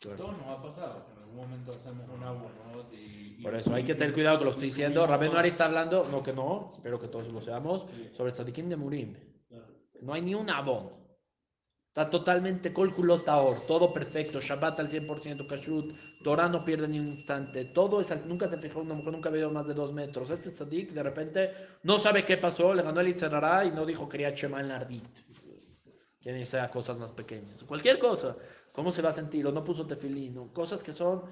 [0.00, 0.16] Claro.
[0.16, 1.06] Todo nos ha pasado.
[1.12, 4.44] En algún momento hacemos un abonot y, y- Por eso hay que tener cuidado que
[4.44, 5.06] lo estoy diciendo.
[5.06, 5.38] Rabén más.
[5.38, 9.14] Ari está hablando, no que no, espero que todos lo seamos, sobre Tzadikim de Murim.
[10.02, 10.90] No hay ni un abón.
[11.88, 17.08] Está totalmente cálculo taor, todo perfecto, Shabbat al 100%, Kashrut, Torah no pierde ni un
[17.08, 20.28] instante, todo es, nunca se fijó una mujer, nunca vivido más de dos metros.
[20.28, 21.52] Este tzadik de repente
[21.84, 25.04] no sabe qué pasó, le ganó el Itzerará y no dijo quería Shema en Ardit.
[26.20, 27.64] Quieren irse a cosas más pequeñas.
[27.64, 28.36] Cualquier cosa,
[28.76, 29.44] ¿cómo se va a sentir?
[29.46, 31.24] O no puso tefilín, o cosas que son,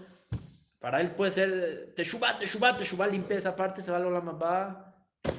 [0.80, 4.94] para él puede ser Teshuvah, Teshuvah, Teshuvah, limpieza, aparte se va a la mamá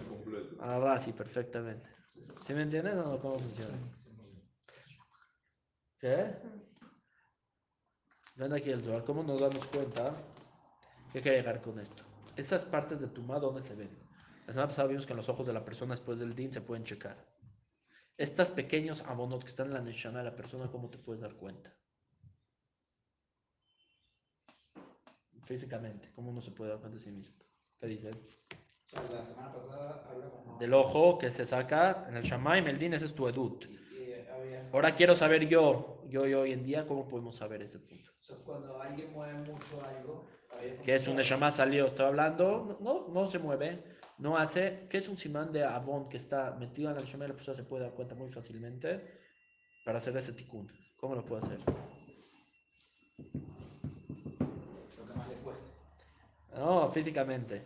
[0.07, 0.55] Completo.
[0.61, 1.89] a la Razi, perfectamente.
[2.45, 3.19] ¿Sí me entienden o no?
[3.19, 3.75] ¿Cómo funciona?
[5.99, 6.35] ¿Qué?
[8.35, 10.13] Ven aquí el Zohar, ¿cómo nos damos cuenta?
[11.11, 12.03] ¿Qué quiere llegar con esto?
[12.35, 13.89] Esas partes de tu ma, ¿dónde se ven?
[14.45, 16.61] La semana pasada vimos que en los ojos de la persona después del din se
[16.61, 17.17] pueden checar.
[18.17, 21.35] Estas pequeños abonot que están en la neshama de la persona, ¿cómo te puedes dar
[21.35, 21.73] cuenta?
[25.45, 27.35] Físicamente, ¿cómo uno se puede dar cuenta de sí mismo?
[27.79, 28.11] ¿Qué sea,
[29.11, 30.59] la semana pasada hablamos.
[30.59, 33.65] Del ojo que se saca en el Shamaim, el din, ese es tu edut.
[33.65, 38.11] Había, Ahora quiero saber yo, yo y hoy en día, ¿cómo podemos saber ese punto?
[38.43, 40.25] cuando alguien mueve mucho algo,
[40.83, 41.85] ¿Qué es un Neshama salió?
[41.85, 43.83] Estoy hablando, no, no se mueve,
[44.17, 44.87] no hace.
[44.89, 47.57] ¿Qué es un simán de Avon que está metido en la Neshama y la persona
[47.57, 49.19] se puede dar cuenta muy fácilmente
[49.83, 50.71] para hacer ese tikkun?
[50.97, 51.59] ¿Cómo lo puede hacer?
[54.97, 55.69] Lo que más le cueste.
[56.55, 57.61] No, físicamente.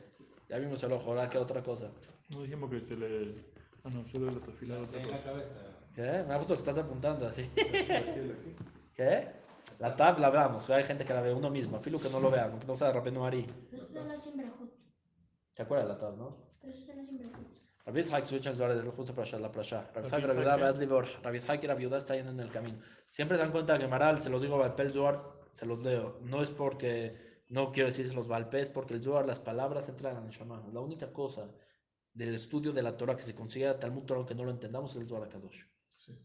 [0.48, 1.92] Ya vimos el ojo, ahora qué otra cosa.
[2.30, 3.36] No dijimos que se le.
[3.84, 5.30] Ah, no, solo la tefila de otra En la cosa.
[5.30, 5.60] cabeza.
[5.94, 6.02] ¿Qué?
[6.02, 7.50] Me ha gustado que estás apuntando así.
[8.96, 9.28] ¿Qué?
[9.80, 12.30] La tab la hablamos, hay gente que la ve uno mismo, filo que no lo
[12.30, 14.72] vea, aunque no sea de repente la Simbrajut.
[15.54, 16.38] ¿Te acuerdas de la tab, no?
[16.60, 17.48] Pero eso está en la Simbrajut.
[17.86, 19.90] Rabbi Ishaq switch el es justo para la prasha.
[19.94, 21.06] Rabbi Ishaq, Rabbi Yehuda, Ishaq, Beaz Livor.
[21.24, 22.80] Rabbi Ishaq y Rabbi Yehuda están yendo en el camino.
[23.10, 25.24] Siempre se dan cuenta que Maral, se los digo Balpé, el Zohar,
[25.54, 26.20] se los leo.
[26.24, 30.14] No es porque no quiero decir los Balpé, es porque el Zohar, las palabras entran
[30.14, 30.64] en el Neshama.
[30.72, 31.50] La única cosa
[32.14, 35.02] del estudio de la Torah que se considera Talmud Torah, aunque no lo entendamos, es
[35.02, 35.64] el Zohar Kadosh.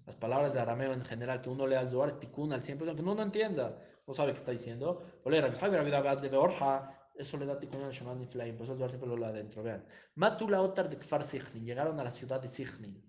[0.07, 2.89] Las palabras de arameo en general que uno lea al Zohar es tikkun al 100%,
[2.89, 5.03] aunque uno no entienda, no sabe qué está diciendo.
[5.25, 8.79] Y Yehuda, Beaz Livor, ha, eso le da tikkun al Neshama Niflaim, por eso el
[8.79, 9.63] Zohar siempre lo lee adentro.
[9.63, 9.85] Vean.
[10.17, 13.03] Matula Otar de Kfar Sichnin, llegaron a la ciudad de Sichnin.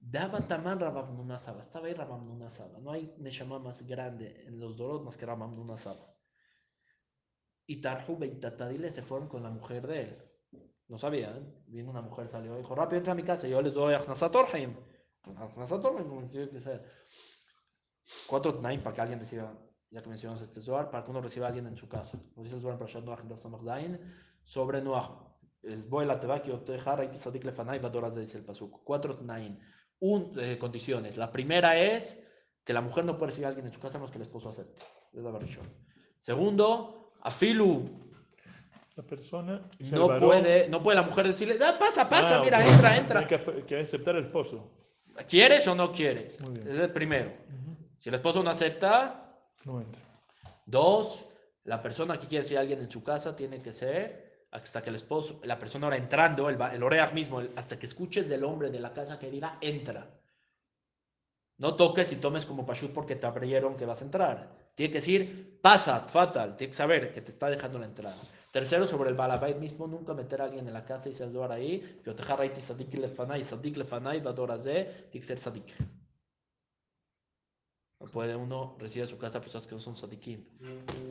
[0.00, 2.80] Daba Taman Rabam Nunasaba, estaba ahí Rabam Nunasaba.
[2.80, 6.12] No hay Neshama más grande en los Dorot más que Rabam Nunasaba.
[7.66, 10.18] Y Tarhu y se fueron con la mujer de él.
[10.88, 11.54] No sabían.
[11.66, 14.76] Vino una mujer, salió, dijo: Rápido entra a mi casa, yo les doy Achnasatorheim.
[15.36, 16.84] Achnasatorheim, como tiene que ser.
[18.26, 19.56] Cuatro Tnaim para que alguien reciba,
[19.90, 22.20] ya que mencionamos este Zohar, para que uno reciba a alguien en su casa.
[22.36, 23.20] Lo dice el Zohar en Parashat Noach,
[23.84, 25.10] en sobre Noach.
[25.62, 28.82] Es Boel Ateva, que Otejar, Raiti Sadik Lefanai, Badoras dice el Pasuk.
[28.82, 29.60] Cuatro Tnaim.
[30.00, 31.16] Un, eh, condiciones.
[31.16, 32.28] La primera es
[32.64, 34.22] que la mujer no puede recibir a alguien en su casa a menos que el
[34.22, 34.82] esposo acepte.
[35.12, 35.66] Es la barrishon.
[36.18, 37.88] Segundo, Afilu
[38.96, 39.62] La persona.
[39.92, 43.26] no varón- puede, no puede la mujer decirle, "Ah, pasa, pasa, Ah, mira, entra, entra.
[43.26, 44.70] Tiene que, aceptar el esposo.
[45.28, 46.40] ¿Quieres o no quieres?
[46.40, 46.68] Muy bien.
[46.68, 47.32] Es el primero.
[47.98, 49.18] Si el esposo no acepta,
[49.64, 50.02] No entra.
[50.66, 51.24] Dos,
[51.64, 54.90] la persona que quiere decir a alguien en su casa tiene que ser hasta que
[54.90, 58.42] el esposo, la persona ahora entrando, el, el oreaj mismo, el- hasta que escuches del
[58.44, 60.06] hombre de la casa que diga, entra.
[61.58, 64.72] No toques y tomes como pashut porque te abrieron que vas a entrar.
[64.74, 68.20] Tiene que decir, pasa, fatal, tiene que saber que te está dejando la entrada.
[68.50, 72.00] Tercero, sobre el balabait mismo, nunca meter a alguien en la casa y saludar ahí.
[72.04, 75.72] Yotejar raiti sadik lefanai, sadik lefanai, badorazé, tiene que ser sadik.
[78.00, 80.44] No puede uno recibir a su casa personas que no son sadikim.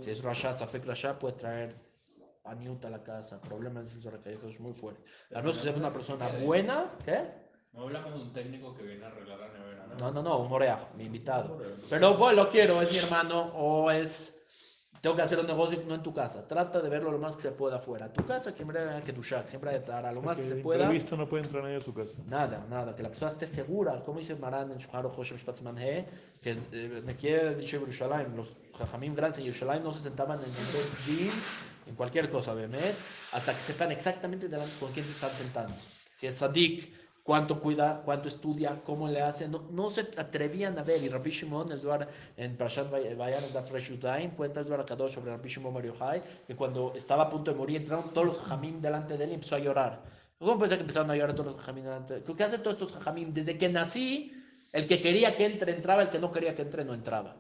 [0.01, 1.91] Si es Rasha, Safek Rasha, puede traer
[2.43, 5.03] paniuta a la casa, problemas de eso es muy fuerte.
[5.33, 7.50] A menos que sea una persona buena, ¿qué?
[7.73, 9.95] No hablamos de un técnico que viene a arreglar la nevera, ¿no?
[9.97, 11.57] No, no, no, un oreja, mi invitado.
[11.89, 14.37] Pero bueno, lo quiero, es mi hermano o es.
[14.99, 16.47] Tengo que hacer un negocio no en tu casa.
[16.47, 18.13] Trata de verlo lo más que se pueda afuera.
[18.13, 20.55] Tu casa, que hay que duchar, siempre hay que estar a lo más que se
[20.57, 20.83] pueda.
[20.83, 22.19] Imprevisto no puede entrar nadie a su casa.
[22.27, 26.05] Nada, nada, que la persona esté segura, como dice Maran en Shuhar Hoshem Shpatzmanhe,
[26.39, 30.45] que eh, me quiere dicho Yerushalayim, los Jajamim grandes en Yerushalayim no se sentaban en
[30.45, 31.31] el Din,
[31.87, 32.95] en cualquier cosa, Bemet,
[33.31, 35.73] hasta que sepan exactamente delante con quién se están sentando.
[36.15, 39.47] Si es Sadik, cuánto cuida, cuánto estudia, cómo le hace.
[39.47, 41.03] No, no se atrevían a ver.
[41.03, 42.07] Y Rabbi Shimon, el Duar,
[42.37, 46.21] en Parashat Vayan, en Dafresh Udain, cuenta el Duar Kadosh sobre Rabbi Shimon Bar Yochai,
[46.47, 49.33] que cuando estaba a punto de morir, entraron todos los jajamim delante de él y
[49.35, 50.01] empezó a llorar.
[50.39, 52.35] ¿Cómo puede ser que empezaron a llorar todos los jajamim delante de él?
[52.35, 53.31] ¿Qué hacen todos estos jajamim?
[53.31, 54.33] Desde que nací,
[54.71, 57.35] el que quería que entre, entraba, el que no quería que entre, no entraba.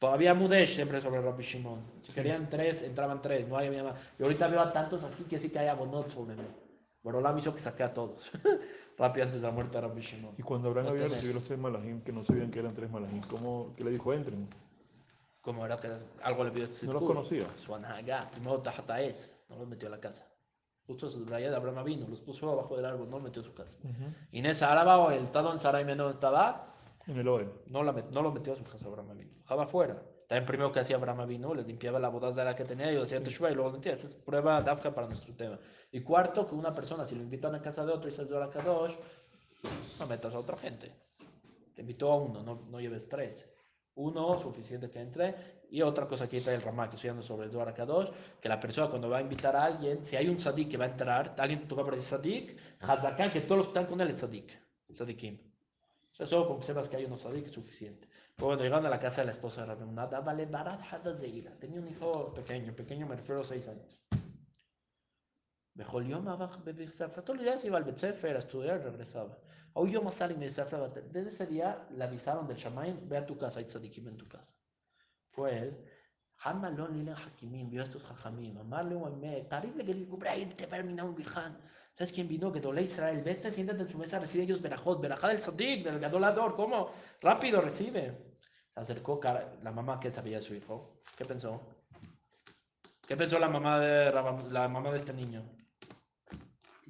[0.00, 1.80] Había Mudesh siempre sobre Rabbi Shimon.
[2.02, 3.94] Si querían tres, entraban tres, no había más.
[4.18, 6.42] Y ahorita veo a tantos aquí que sí que hay abonot sobre mí.
[7.02, 8.30] Borolam hizo que saqué a todos.
[8.98, 10.34] Rápido antes de la muerte de Rabbi Shimon.
[10.38, 12.90] Y cuando Abraham No había recibido los tres malajim, que no sabían que eran tres
[12.90, 14.12] malajim, ¿cómo, ¿qué le dijo?
[14.12, 14.48] Entren.
[15.40, 15.90] Como era que
[16.22, 17.44] algo le pidió este No los conocía.
[17.58, 20.28] Su anhaga, primero Tajataez, no los metió a la casa.
[20.86, 23.44] Justo su raya de Abraham vino, los puso abajo del árbol, no los metió a
[23.44, 23.78] su casa.
[24.30, 27.50] Inés Araba o el estado en Sarai Menor estaba, En el Oel.
[27.66, 30.00] no, la met- no lo metió a su casa Abraham vino, dejaba afuera.
[30.32, 33.22] También primero que hacía Abraham vino, les limpiaba la bodazara que tenía y lo hacía
[33.22, 33.92] Teshuvah y luego metía.
[33.92, 35.58] Esa es prueba dafka para nuestro tema.
[35.90, 38.48] Y cuarto, que una persona, si lo invitan a casa de otro y se a
[38.48, 38.94] Kadosh,
[40.00, 40.90] no metas a otra gente.
[41.74, 43.46] Te invitó a uno, no, no lleves tres.
[43.96, 45.34] Uno, suficiente que entre.
[45.70, 48.08] Y otra cosa que trae el Ramá, que estoy hablando sobre el Dwar Kadosh,
[48.40, 50.86] que la persona cuando va a invitar a alguien, si hay un sadik que va
[50.86, 54.00] a entrar, alguien te toca por ese sadik, hazaká, que todos los que están con
[54.00, 54.58] él es sadik,
[54.94, 55.38] sadikim.
[56.10, 58.08] O sea, solo con que sepas que hay unos sadik es suficiente.
[58.36, 61.52] Pero bueno, llegaron a la casa de la esposa de Rabbi Munad, vale, de ira.
[61.58, 63.98] Tenía un hijo pequeño, pequeño me refiero a seis años.
[65.74, 69.38] Mejor yo me Todos los días iba al Betsefer a estudiar regresaba.
[69.74, 73.38] Hoy yo más salí me Desde ese día le avisaron del Shamaim, ve a tu
[73.38, 74.54] casa, hay tzadikim en tu casa.
[75.30, 75.84] Fue él.
[76.44, 78.58] Hamalón Lilan Hakimim, vio a estos jajamim.
[78.58, 79.44] Amarle un ame.
[79.44, 81.56] Tarid le quería cubrir, te permina un virján.
[81.92, 82.50] ¿Sabes quién vino?
[82.50, 86.00] Que doble Israel, vete, siéntate en su mesa, recibe ellos Berajot, Berajá del Sadik, del
[86.00, 86.90] Gadolador, ¿cómo?
[87.20, 88.32] Rápido recibe.
[88.72, 91.02] Se acercó la mamá que sabía de su hijo.
[91.16, 91.60] ¿Qué pensó?
[93.06, 95.44] ¿Qué pensó la mamá de, la mamá de este niño?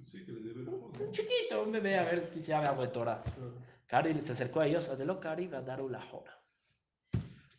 [0.09, 2.88] Sí, que le debe la Un chiquito, un bebé, a ver si sabe algo de
[2.88, 3.25] Torah.
[3.87, 6.41] Cari se acercó a ellos, adeló Cari va a dar una hora.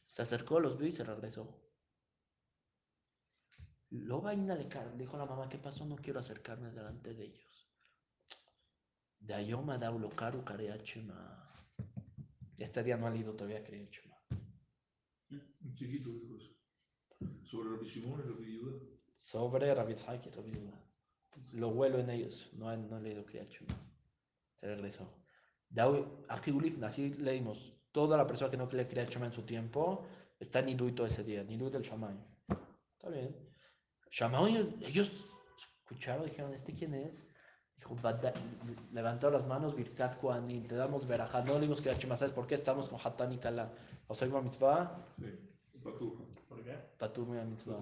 [0.08, 1.60] Se acercó, los vio y se regresó.
[3.94, 5.86] Lo vaina de Cari, le dijo la mamá, ¿qué pasó?
[5.86, 7.70] No quiero acercarme delante de ellos.
[9.20, 11.54] De Ayoma da Ulokaru Kareachema.
[12.58, 14.18] Este día no ha leído todavía Kareachema.
[15.30, 16.58] Un chiquito eso.
[17.44, 18.80] Sobre Rabbi Shimon y Rabbi Yehuda.
[19.16, 20.84] Sobre Rabbi Isaac y Rabbi Yehuda.
[21.52, 22.50] Lo huelo en ellos.
[22.54, 23.48] No han, no han leído Kriyat
[24.56, 25.08] Se regresó.
[26.30, 27.76] Aquí Ulifna, así leímos.
[27.92, 30.04] Toda la persona que no Kriyat Shema en su tiempo
[30.40, 31.44] está en Nidui todo ese día.
[31.44, 32.18] Nidui del Shamay.
[32.98, 33.53] Está bien.
[34.14, 35.12] Shamay, ellos
[35.82, 37.26] escucharon, dijeron, ¿este quién es?
[37.78, 41.42] Dijo, las manos, Birkat Kohanim, te damos verajá.
[41.42, 42.54] No leímos Kriyat Shema, ¿sabes por qué?
[42.54, 43.74] Estamos con Hatan y Kala.
[44.08, 45.26] O sea, mitzvah, Sí,
[45.84, 46.14] Patur.
[46.48, 46.78] ¿Por qué?
[47.46, 47.80] Mitzvah.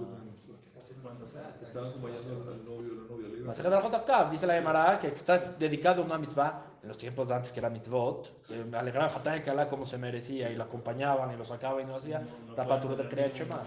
[3.44, 6.98] Le de Rajot Afkav, dice la Gemara que estás dedicado a una mitzvah en los
[6.98, 10.50] tiempos de antes que era mitzvot, que me alegraba Hatán y Kalá como se merecía
[10.50, 13.64] y lo acompañaban y lo sacaban y no hacía, está patur de Kriyat Shema.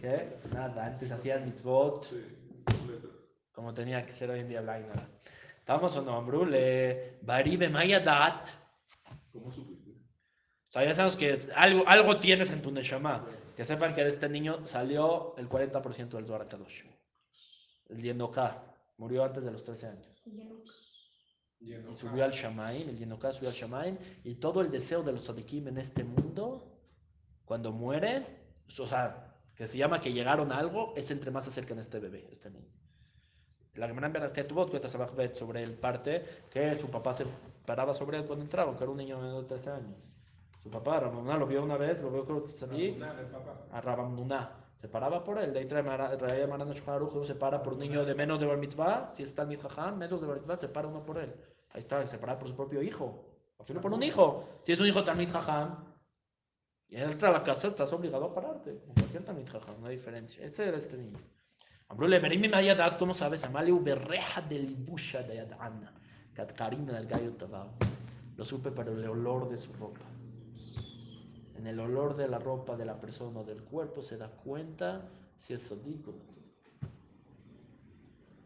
[0.00, 0.38] ¿Qué?
[0.54, 2.06] Nada, antes hacían mitzvot
[3.52, 4.92] como tenía que ser hoy en día Blaina.
[5.58, 8.48] Estamos en Ambrule, Baribe Mayadat.
[9.32, 9.90] ¿Cómo supiste?
[9.90, 13.26] O sea, ya sabemos que es- algo, algo tienes en tu Neshama.
[13.54, 16.84] Que sepan que de este niño salió el 40% del Zohar Kadosh.
[17.90, 18.64] El Yendoká.
[18.96, 20.22] Murió antes de los 13 años.
[20.24, 20.62] Y ya no.
[21.58, 25.12] Yendo Y subió al Shamaim, el Yendoká subió al Shamaim, y todo el deseo de
[25.12, 26.80] los Sadikim en este mundo,
[27.44, 28.24] cuando mueren,
[28.78, 29.29] o sea,
[29.60, 32.26] que se llama que llegaron a algo, es entre más se acercan a este bebé,
[32.32, 32.64] este niño.
[33.74, 37.26] La Gemara que tuvo cuenta sobre el parte que su papá se
[37.66, 39.96] paraba sobre él cuando entraba, que era un niño de 13 años.
[40.62, 42.24] Su papá, Ramona, lo vio una vez, lo vio
[42.96, 43.66] Nada, el papá.
[43.70, 44.50] a Rabamnuna.
[44.80, 45.52] Se paraba por él.
[45.52, 48.14] De ahí trae Mara- trae Marano Shulchan Aruch, uno se para por un niño de
[48.14, 49.10] menos de bar mitzvah.
[49.12, 51.34] Si está el mitzvah, menos de bar mitzvah, se para uno por él.
[51.74, 53.26] Ahí está, se para por su propio hijo.
[53.58, 54.42] Al final por un hijo.
[54.64, 55.89] Tienes un hijo Talmid Jajam.
[56.90, 58.80] Y a la casa, estás obligado a pararte.
[58.80, 60.44] Como cualquier Talmid Jajam, no hay diferencia.
[60.44, 61.18] Este era este niño.
[61.88, 63.44] Ambrule, Berim Mayadat, ¿cómo sabes?
[63.44, 65.94] Amale Uberreja de Libusha de Yadana.
[66.34, 67.70] Katkarim del gallo tabao.
[68.36, 70.00] Lo supe por el olor de su ropa.
[71.56, 75.08] En el olor de la ropa de la persona o del cuerpo se da cuenta
[75.36, 76.14] si es sadik o.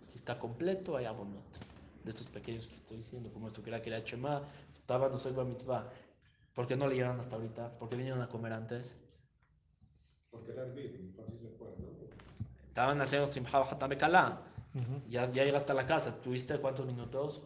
[0.08, 1.44] Si está completo, hay abonot.
[2.02, 4.42] De estos pequeños que estoy diciendo, como esto que era Chema,
[4.74, 5.88] estaba no soy mitzvah.
[6.54, 7.78] ¿Por qué no le llegaron hasta ahorita?
[7.78, 8.94] ¿Por qué vinieron a comer antes?
[10.30, 11.88] Porque era el así se fue, ¿no?
[12.68, 14.42] Estaban haciendo simha hatam bekala.
[15.08, 17.42] Ya, ya llegaste a la casa, ¿tuviste cuántos minutos?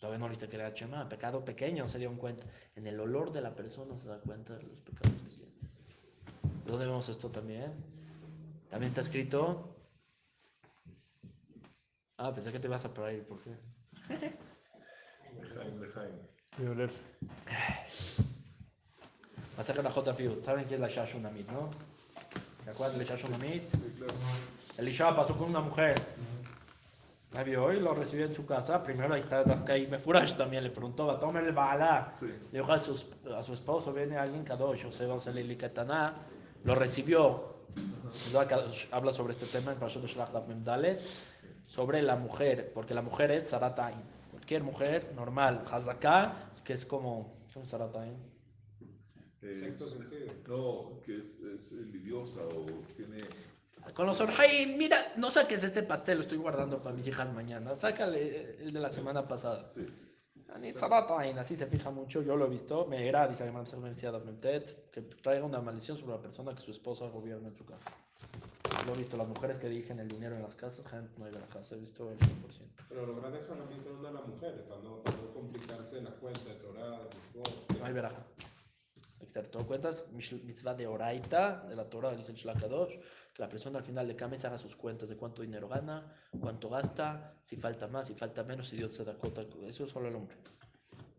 [0.00, 2.46] Todavía no viste que era Chema, pecado pequeño, se dieron cuenta.
[2.76, 5.52] En el olor de la persona se da cuenta de los pecados que tiene.
[6.64, 7.72] ¿De dónde vemos esto también?
[8.70, 9.72] También está escrito
[12.24, 13.50] Ah, pensé que te ibas a por ahí, ¿por qué?
[15.42, 16.14] Lejaim, lejaim.
[16.56, 17.04] De olerse.
[19.56, 20.14] Masaje la J.
[20.14, 20.44] Fiut.
[20.44, 21.70] ¿Saben quién es la Shashunamit, no?
[22.64, 23.70] ¿Se acuerdan de Shashunamit?
[23.70, 24.14] Sí, claro.
[24.78, 25.94] Elisha pasó con una mujer.
[27.34, 28.82] La vio y lo recibió en su casa.
[28.82, 30.64] Primero ahí está Dafkai Mefurash también.
[30.64, 32.12] Le preguntó, va a tomar el Baalá.
[32.20, 33.02] Le dijo a su,
[33.34, 36.14] a su esposo, viene alguien Kadosh, a salir Likataná.
[36.64, 37.52] Lo recibió.
[38.90, 41.00] Habla sobre este tema en Parashat Shlach Daf Mem Dalet,
[41.66, 43.96] Sobre la mujer, porque la mujer es Sarataim.
[44.30, 48.31] Cualquier mujer normal, Hazaká, que es como, ¿cómo es Sarataim?
[49.42, 50.26] Eh, Sexto sentido.
[50.46, 53.18] No, que es, es lidiosa o tiene.
[53.94, 57.74] Con los Orhaim, mira, no saques este pastel, lo estoy guardando para mis hijas mañana.
[57.74, 59.68] Sácale el de la semana pasada.
[59.68, 59.86] Sí.
[61.38, 62.86] Así se fija mucho, yo lo he visto.
[62.86, 63.44] Me era, dice
[64.90, 67.90] que traiga una maldición sobre la persona que su esposa gobierna en su casa.
[68.86, 71.32] Lo he visto, las mujeres que dirigen el dinero en las casas, gente no hay
[71.46, 72.28] casa, he visto el 100%.
[72.88, 76.02] Pero lo grande es que también son de las mujeres, para no, para no complicarse
[76.02, 76.98] la cuenta de Torah,
[77.32, 77.78] de.
[77.78, 78.22] No hay veraja.
[79.22, 82.96] Excepto cuentas, mitzvah de Oraita, de la Torah, dice el Shlakadosh,
[83.32, 86.12] que la persona al final de cada mes haga sus cuentas de cuánto dinero gana,
[86.40, 90.16] cuánto gasta, si falta más, si falta menos, si dio tzedakot, eso es solo el
[90.16, 90.36] hombre.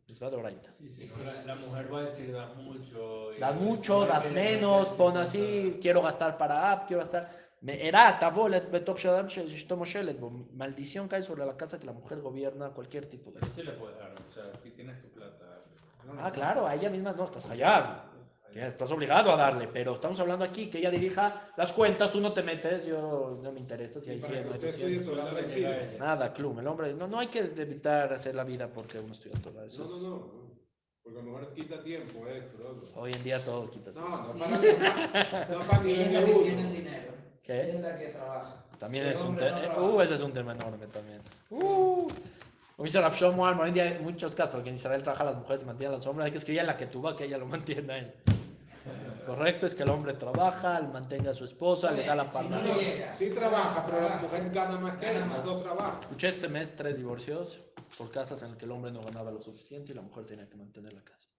[0.07, 0.69] Mitzvah de Oraita.
[0.69, 3.31] Sí, sí, no, la, la mujer va a decir das mucho.
[3.39, 7.43] Das mucho, das menos, pon así, quiero gastar para app, quiero gastar.
[10.53, 13.39] Maldición cae sobre la casa que la mujer gobierna cualquier tipo de.
[13.55, 15.07] Sí le puedes dar, o sea, tienes tu
[16.19, 16.31] Ah, no.
[16.31, 18.03] claro, a ella misma no, estás allá.
[18.53, 22.33] Estás obligado a darle, pero estamos hablando aquí que ella dirija las cuentas, tú no
[22.33, 24.79] te metes, yo no me interesa si 100 que no hay usted 200.
[24.91, 25.69] estudie Torah Solo le tranquilo.
[25.69, 25.97] llega a ella.
[25.99, 29.35] Nada, club, el hombre, no, no hay que evitar hacer la vida porque uno estudia
[29.41, 29.65] Torah.
[29.65, 30.09] eso No, no, no.
[30.09, 30.43] no.
[31.01, 32.83] Porque a lo mejor quita tiempo esto, lo otro.
[32.95, 33.91] Hoy en día todo quita.
[33.91, 34.39] No, no Sí.
[34.39, 36.39] para, no para nivel de uno.
[36.43, 37.13] tiene el dinero.
[37.41, 37.63] ¿Qué?
[37.65, 38.65] Si es la que trabaja.
[38.77, 39.61] También es un tema.
[39.75, 41.19] no uh, ese es un tema enorme también.
[41.49, 42.07] Uh.
[42.75, 45.35] Como dice Rav Alman, hoy en día hay muchos casos, porque en Israel trabajan las
[45.37, 47.37] mujeres y mantienen a los hombres, hay que escribir en la que tuvo que ella
[47.37, 48.13] lo mantiene a él.
[49.25, 52.49] Correcto es que el hombre trabaja, él mantenga a su esposa, le da la Si
[52.49, 52.73] no parte.
[52.73, 55.99] le No, sí trabaja, pero la mujer gana más que él, dos trabajan.
[56.01, 57.61] Escuché este mes tres divorcios
[57.97, 60.49] por casas en las que el hombre no ganaba lo suficiente y la mujer tenía
[60.49, 61.29] que mantener la casa.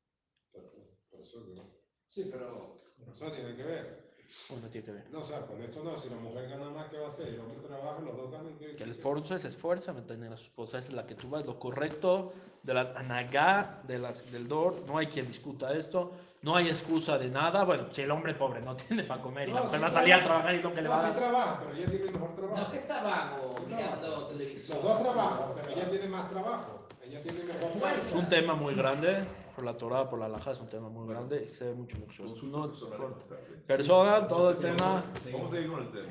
[0.53, 0.71] Pero,
[1.11, 1.61] por eso, que-
[2.09, 2.77] Sí, pero
[3.13, 4.14] eso tiene que ver.
[4.51, 5.05] Uno tiene que ver.
[5.11, 7.29] No, o sea, con esto no, si la mujer gana más, ¿qué va a hacer?
[7.29, 8.55] El hombre trabaja, los dos ganan.
[8.59, 11.29] ¿qué- Que el esposo se esfuerza mantener a su esposa, esa es la que tú
[11.31, 12.33] vas, lo correcto
[12.63, 17.17] de la anagá de la, del DOR, no hay quien discuta esto, no hay excusa
[17.19, 19.79] de nada, bueno, si el hombre pobre no tiene para comer y la No, mujer
[19.79, 20.43] sí va a salir a trabaja.
[20.43, 21.19] trabajar y lo que le va No, a sí dar.
[21.19, 22.63] trabaja, pero ella tiene mejor no trabajo.
[22.63, 24.79] es que está vago mirando televisión.
[24.79, 26.81] Los dos trabajan, pero ella tiene más trabajo.
[27.05, 29.25] Ella tiene mejor Bueno, Es un tema muy grande,
[29.55, 31.97] por la Torah, por la alhaja, es un tema muy grande y se ve mucho
[31.99, 32.25] mucho.
[32.25, 32.73] Consulta No,
[33.67, 35.03] personal, todo el tema.
[35.33, 36.09] Vamos a ir con el tema.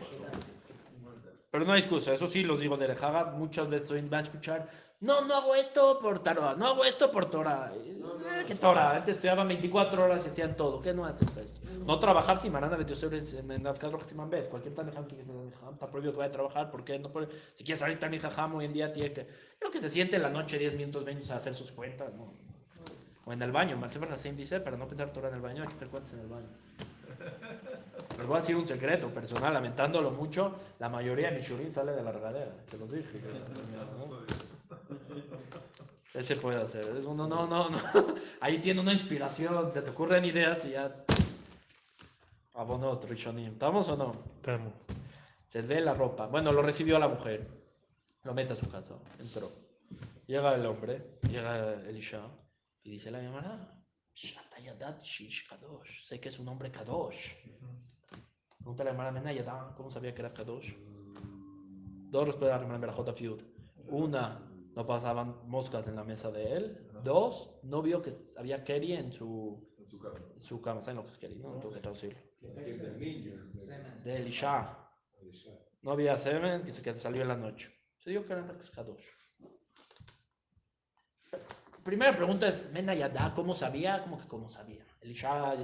[1.52, 4.24] Pero no hay excusa, eso sí los digo de Rejaga, muchas veces hoy van a
[4.24, 4.68] escuchar,
[5.02, 7.72] no, no hago esto por Torah, no hago esto por Torah.
[7.76, 8.02] Eh,
[8.48, 8.96] ¿Qué Torah?
[8.96, 11.68] Antes estudiaban 24 horas y hacían todo, ¿qué no haces esto?
[11.86, 15.88] No trabajar si Marana Betiosebres en las casas Bet, cualquier Tamijam que quiera Tamijam, está
[15.88, 16.98] prohibido que vaya a trabajar, ¿por qué?
[16.98, 19.28] No puede- si quiere salir Tamijam hoy en día tiene que,
[19.60, 22.34] creo que se siente en la noche 10 minutos, 20 a hacer sus cuentas, ¿no?
[23.26, 25.68] O en el baño, Marcelo Hassan dice, para no pensar Torah en el baño, hay
[25.68, 26.48] que hacer cuentas en el baño.
[28.18, 31.94] Les voy a decir un secreto personal, lamentándolo mucho, la mayoría de mi shurim sale
[31.94, 33.22] de la regadera, te lo dije.
[36.14, 37.80] Ese puede hacer, es uno, no, no, no,
[38.42, 40.94] ahí tiene una inspiración, se te ocurren ideas y ya...
[42.56, 44.16] Abonot, Rishonim, ¿estamos o no?
[44.40, 44.74] Estamos.
[45.48, 46.28] Se ve la ropa.
[46.28, 47.48] Bueno, lo recibió la mujer.
[48.24, 48.94] Lo mete a su casa.
[49.20, 49.50] Entró.
[50.28, 52.22] Llega el hombre, llega Elisha
[52.84, 53.80] y dice la llamada.
[54.13, 56.04] Shatayadat Shish Kadosh.
[56.06, 57.34] Sé que es un hombre Kadosh.
[58.58, 60.72] Pregunta a la hermana Menayada, ¿cómo sabía que era Kadosh?
[62.10, 63.41] Dos respuestas a la hermana Berajota Fiud.
[63.88, 64.39] Una,
[64.76, 66.88] no pasaban moscas en la mesa de él.
[67.04, 70.15] Dos, no vio que había Keri en su, En su cama.
[70.38, 70.82] su cama.
[70.82, 71.36] ¿Saben lo que es Keri?
[71.36, 72.19] No tengo que traducirlo.
[72.39, 73.32] Del niño.
[73.32, 74.00] de- Semen.
[74.02, 74.78] De Elisha.
[75.22, 77.74] de- No había semen que se salió en la noche.
[78.00, 79.04] Se dio que era Kadosh.
[81.84, 84.02] Primera pregunta es, Mena Yadá, ¿cómo sabía?
[84.03, 84.86] ¿Cómo que cómo sabía?
[85.01, 85.55] Elisha,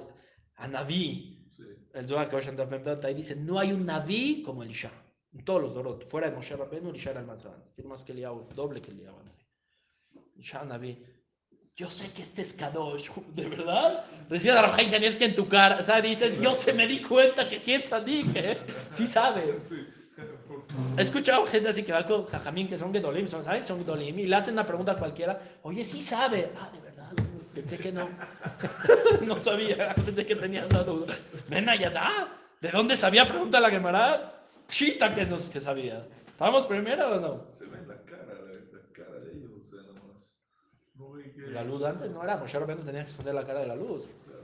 [0.56, 1.64] Anabí, Sí.
[1.94, 4.92] el Zohar Dalet, ahí dice, no hay un Naví como Elisha.
[5.34, 7.66] En todos los Dorot, fuera de Moshe Rabbeinu, Elisha era el más grande.
[7.76, 9.18] Tiene más que Eliyahu, doble que Eliyahu.
[9.20, 9.46] Anabí.
[10.36, 11.04] Elisha Anabí.
[11.76, 14.04] Yo sé que este es Kadosh, ¿de verdad?
[14.28, 17.48] Decía a Rabjaim Kanievski en tu cara, o sea, dices, yo se me di cuenta
[17.48, 18.58] que sí es Sadik, ¿eh?
[18.90, 19.60] Sí sabe.
[19.62, 19.88] Sí.
[20.98, 23.62] He escuchado gente así que va con Jajamín, que son Gedolim, son, ¿saben?
[23.62, 25.42] que Son Gedolim, y le hacen una pregunta a cualquiera.
[25.64, 26.52] Oye, sí sabe.
[26.60, 27.10] Ah, de verdad.
[27.54, 28.08] Pensé que no.
[29.26, 29.94] no sabía.
[29.96, 31.16] Pensé que tenía una duda.
[31.50, 32.28] Ven allá,
[32.62, 33.28] ¿de dónde sabía?
[33.28, 34.46] Pregunta a la Gemara.
[34.68, 36.06] Chita que, no, que sabía.
[36.28, 37.38] ¿Estamos primero o no?
[37.54, 40.44] Se ve la cara, la, cara de ellos, o sea, nomás.
[40.94, 41.52] No que.
[41.52, 44.04] La luz antes no era, Moshe Rabbeinu tenía que esconder la cara de la luz.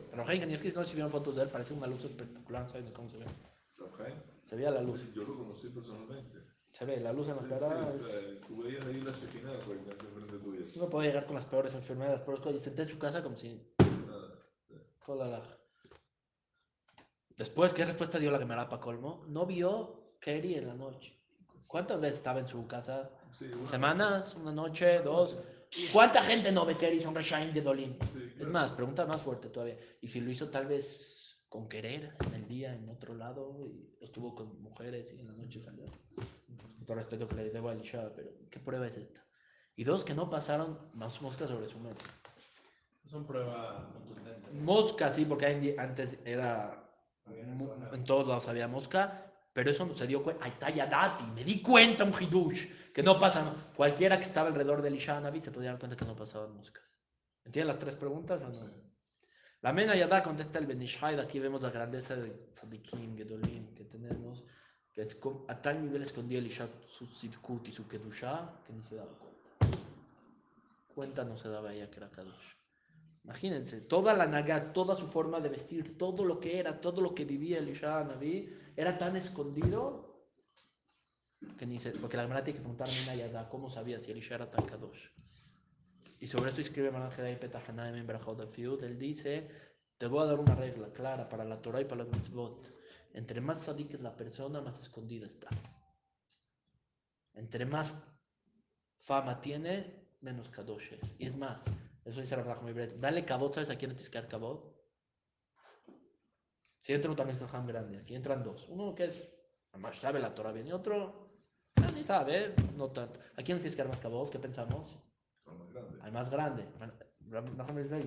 [0.09, 2.91] Pero Hein Kanievski, si no si vieron fotos de él, parece una luz espectacular, saben
[2.91, 3.25] cómo se ve.
[4.45, 4.99] Se veía la luz.
[5.01, 6.39] sí, yo lo conocí personalmente.
[6.71, 7.93] Se ve, la luz en Sí, la cara.
[7.93, 9.13] sí, o es- sea, tú veías ahí la
[9.59, 10.65] prácticamente tuya.
[10.75, 13.37] Uno puede llegar con las peores enfermedades, peores cosas, y senté en su casa como
[13.37, 13.61] si
[14.07, 14.45] Nada.
[15.15, 15.41] la...
[17.37, 19.25] Después, ¿qué respuesta dio la Gemara para colmo?
[19.27, 21.13] No vio Kerry en la noche.
[21.67, 23.09] ¿Cuántas veces estaba en su casa?
[23.31, 24.35] Sí, una- ¿Semanas?
[24.35, 24.99] ¿Una noche?
[24.99, 25.37] ¿Dos?
[25.91, 27.01] ¿Cuánta gente no ve Kerry?
[27.01, 27.97] Son Reshaim de Dolim.
[28.05, 28.51] Sí, Es claro.
[28.51, 29.77] más, pregunta más fuerte todavía.
[30.01, 31.14] ¿Y si lo hizo tal vez
[31.55, 35.33] con querer en el día, en otro lado, y estuvo con mujeres y en la
[35.33, 35.85] noche salió?
[36.17, 39.23] Con todo respeto que le debo a Elisha, pero ¿qué prueba es esta?
[39.77, 42.03] Y dos, que no pasaron más moscas sobre su mente.
[43.05, 44.51] Es una prueba contundente.
[44.51, 46.83] Mosca, sí, porque antes era.
[47.93, 50.45] En todos lados había mosca, pero eso no se dio cuenta.
[50.61, 53.43] Ay, dati, me di cuenta un hidush, que no pasa.
[53.43, 53.53] no.
[53.77, 56.83] Cualquiera que estaba alrededor del Isha Navi se podía dar cuenta que no pasaban moscas.
[57.45, 58.84] ¿Entienden las tres preguntas o no?
[59.65, 64.43] La Mena Yadá contesta el Benishai, aquí vemos la grandeza de Sadikim, Gedolim que tenemos,
[64.93, 68.83] que es a tal nivel escondía el Isha su Sidkut y su Kedusha que ni
[68.83, 69.79] se daba cuenta.
[70.93, 72.53] Cuenta no se daba ella que era Kadosh.
[73.23, 77.15] Imagínense, toda la Naga, toda su forma de vestir, todo lo que era, todo lo
[77.15, 80.29] que vivía Elisha Naví, era tan escondido
[81.57, 81.89] que ni se.
[81.89, 84.63] Porque la Gemara tiene que preguntar a Mina Yadá cómo sabía si Elisha era tan
[84.63, 85.07] Kadosh.
[86.25, 88.57] Y sobre esto escribe Maran Jedai Petahanaim en Berajot.
[88.81, 89.47] Él dice:
[89.95, 92.73] Te voy a dar una regla clara para la Torah y para los mitzvot.
[93.13, 95.49] Entre más sadik es la persona, más escondida está.
[97.35, 97.93] Entre más
[98.99, 101.13] fama tiene, menos kadosh es.
[101.19, 101.63] Y es más,
[102.03, 102.35] eso dice
[102.69, 104.75] Ibret, Dale cabot, ¿sabes a quién que dar cabot?
[106.79, 108.65] Si entra un también jajam grande, aquí entran dos.
[108.67, 109.31] Uno que es,
[109.73, 111.29] además sabe la Torah bien, y otro,
[111.75, 113.19] ah, ni sabe, no tanto.
[113.37, 114.31] ¿A quién tienes que dar más cabot?
[114.31, 115.04] ¿Qué pensamos?
[116.05, 116.63] Al más grande.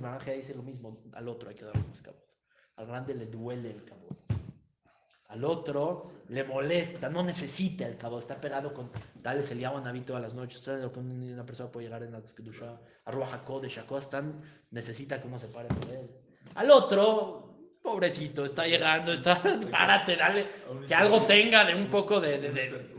[0.00, 2.24] Maranja dice lo mismo, al otro hay que darle más cabot.
[2.76, 4.16] Al grande le duele el cabot.
[5.26, 8.90] Al otro le molesta, no necesita el cabot, está pegado con
[9.20, 10.58] tal se liaba Naví todas las noches.
[10.60, 13.42] Ustedes lo que una persona puede llegar en la Kedusha, a Ruach
[13.86, 14.40] cosas tan
[14.70, 16.08] necesita que uno se pare por él.
[16.54, 19.42] Al otro, pobrecito, está llegando, está,
[19.72, 20.46] párate, dale,
[20.86, 22.94] que algo tenga de un poco de, de- de-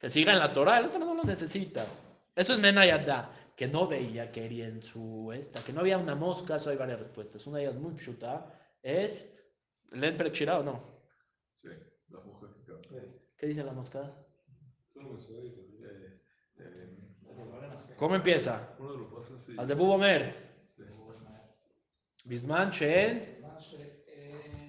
[0.00, 1.86] que siga en la Torah, el otro no lo necesita.
[2.34, 3.30] Eso es Menayadá,
[3.60, 7.00] que no veía que en su esta, que no había una mosca, eso hay varias
[7.00, 7.46] respuestas.
[7.46, 9.38] Una de ellas muy pshuta es,
[9.90, 10.82] ¿leen Perek o no?
[11.54, 11.68] Sí,
[12.08, 12.94] la mujer que causa.
[13.36, 14.16] ¿Qué dice la mosca?
[14.96, 16.20] Eh,
[16.58, 16.96] eh,
[17.98, 18.76] ¿Cómo empieza?
[18.78, 19.54] uno de los pasos así.
[19.58, 20.34] Al de Bubomer.
[20.70, 20.84] Sí.
[22.24, 23.28] Bisman Shen,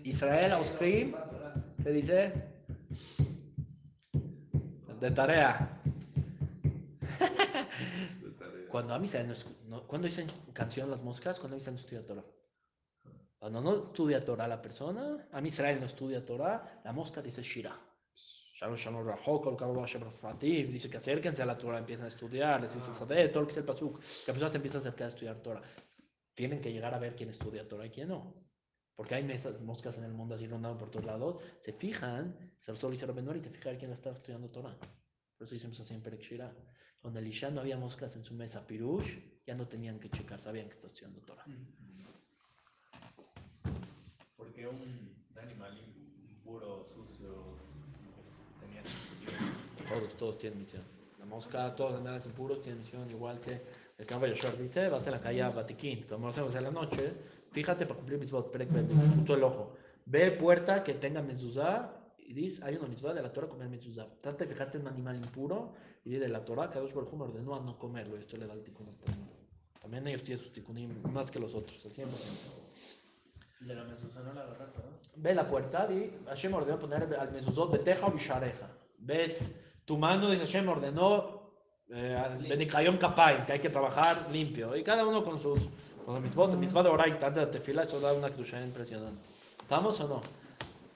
[0.03, 1.15] Israel Auskrim.
[1.81, 2.33] ¿Qué dice?
[4.99, 5.81] De tarea.
[8.71, 9.21] Cuando a mí se
[9.65, 12.23] no, cuando dicen canción las moscas, cuando dicen estudia Torah.
[13.37, 17.43] Cuando no estudia Torah la persona, a mí Israel no estudia Torah, la mosca dice
[17.43, 17.77] Shira.
[20.71, 23.51] Dice que acérquense a la Torah, empiezan a estudiar, les dice Sadeh, todo lo que
[23.51, 25.63] es el Pasuk, que la persona se empieza a acercar a estudiar Torah.
[26.33, 28.35] Tienen que llegar a ver quién estudia Torah y quién no.
[28.95, 32.75] Porque hay mesas, moscas en el mundo así rondando por todos lados, se fijan, se
[32.75, 34.77] solo dice Rabbenor y se fija a ver quién está estudiando Torah.
[35.35, 36.55] Por eso hicimos así en Perek Shira.
[37.03, 40.67] Donde Elisha no había moscas en su mesa, Pirush, ya no tenían que checar, sabían
[40.67, 41.45] que está estudiando Torah.
[44.37, 44.77] Porque un,
[45.31, 45.77] un animal
[46.29, 47.57] impuro, sucio,
[48.59, 49.33] tenía misión.
[49.87, 50.83] Todos, todos tienen misión.
[51.19, 53.61] La mosca, todos los animales impuros tienen misión, igual que
[53.97, 56.71] el campo de Yoshua dice, vas a la calle a Batiquín, como hacemos en la
[56.71, 57.13] noche,
[57.51, 59.75] fíjate para cumplir bet, dice, justo el ojo.
[60.05, 64.07] Ve puerta que tenga mezuzá, y dice, hay una mitzvah de la Torah comer mezuzá.
[64.21, 65.73] Trata de fijarte en un animal impuro,
[66.03, 68.63] y de la Torah, por me ordenó a no comerlo, y esto le da el
[68.63, 69.33] tikkun hasta el mundo.
[69.81, 72.07] También ellos tienen sus tikkunim más que los otros, al 100%.
[73.61, 74.97] De la mezuzá no la agarraste, ¿no?
[75.15, 78.67] Ve la puerta, di, Hashem ordenó poner al mezuzot beteja o bishareja.
[78.97, 81.41] Ves tu mano, dice Hashem ordenó
[81.89, 82.17] eh,
[82.49, 84.75] Benikayom Kapay, que hay que trabajar limpio.
[84.75, 85.59] Y cada uno con sus,
[86.05, 89.21] con los mitzvot, el mitzvah de Oraita, antes de tefila, eso da una kedusha impresionante.
[89.61, 90.21] ¿Estamos o no?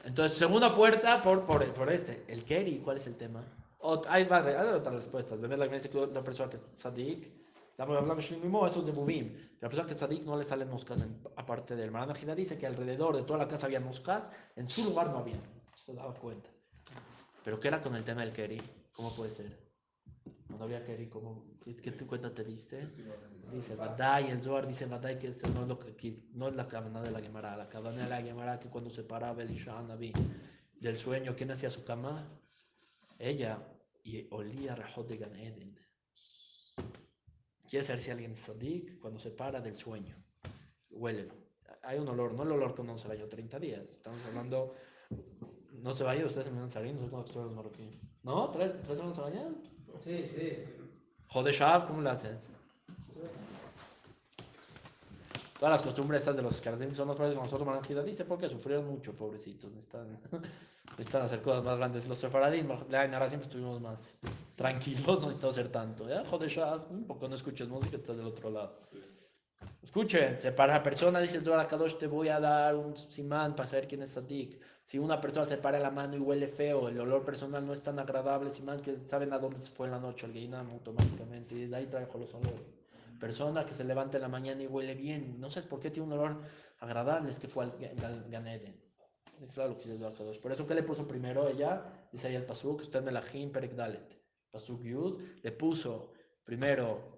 [0.04, 2.24] Entonces, segunda puerta por, por, por este.
[2.28, 3.44] El Keri, ¿cuál es el tema?
[3.86, 5.40] Ot- hay, varias- hay otras respuestas.
[5.40, 7.32] Ve la que dice que la persona que es sadik,
[7.78, 9.36] hablamos de Bubim.
[9.62, 12.58] La persona que es sadik no le salen moscas en- aparte del Maran Ajida dice
[12.58, 15.40] que alrededor de toda la casa había moscas, en su lugar no había.
[15.86, 16.50] Se daba cuenta.
[17.44, 18.60] Pero ¿qué era con el tema del Keri?
[18.92, 19.56] ¿Cómo puede ser?
[20.48, 22.88] Cuando había Keri, ¿cómo, qué, qué cuenta te diste?
[23.52, 26.68] Dice Badai, el Zohar dice Badai que no es, lo que, aquí- no es la
[26.68, 27.56] cabana de la Gemara.
[27.56, 30.12] La cabana de la Gemara que cuando se paraba Elisha Naví
[30.80, 32.24] del sueño, ¿quién hacía su cama?
[33.20, 33.60] Ella.
[34.06, 35.78] Y olía a Rajot de Gan Eden.
[37.68, 40.16] Quiere saber si alguien es sadik cuando se para del sueño.
[40.92, 41.34] Huélelo.
[41.82, 43.90] Hay un olor, no el olor que no se bañó 30 días.
[43.90, 44.76] Estamos hablando.
[45.72, 47.98] No se bañan, ustedes se me van a salir, no cómo actúan los marroquíes.
[48.22, 48.52] ¿No?
[48.52, 49.56] ¿Tres, tres semanas se bañan?
[50.00, 50.54] Sí, sí.
[50.56, 51.06] sí.
[51.28, 52.40] Jodeshav, ¿cómo lo hacen?
[55.58, 58.50] Todas las costumbres estas de los Karadim son más fuertes que nosotros, Manjida dice, porque
[58.50, 59.72] sufrieron mucho, pobrecitos.
[59.72, 60.20] Necesitan,
[60.92, 62.08] necesitan hacer cosas más grandes.
[62.10, 64.20] Los Sefaradim, la Nara siempre estuvimos más
[64.56, 66.10] tranquilos, no necesitamos hacer tanto.
[66.10, 66.26] ¿ya?
[66.26, 68.78] Jodeshav, un poco no escuches música, estás del otro lado.
[69.82, 73.56] Escuchen, se para la persona, dice el Zohar Kadosh, te voy a dar un simán
[73.56, 74.60] para saber quién es Sadik.
[74.84, 77.82] Si una persona se para la mano y huele feo, el olor personal no es
[77.82, 81.56] tan agradable, simán que saben a dónde se fue en la noche el Geinam automáticamente,
[81.56, 82.75] y de ahí trajo los olores.
[83.20, 86.08] Persona que se levanta en la mañana y huele bien, no sabes por qué tiene
[86.08, 86.42] un olor
[86.80, 87.72] agradable, es que fue al
[88.30, 88.82] Gan Eden.
[89.42, 90.40] Es claro lo que dice el Zohar Kadosh.
[90.40, 91.84] Por eso, ¿qué le puso primero ella?
[92.12, 94.22] Dice ahí el Pasuk, usted me la Perek Dalet.
[94.52, 96.14] Pasuk Yud, le puso
[96.44, 97.14] primero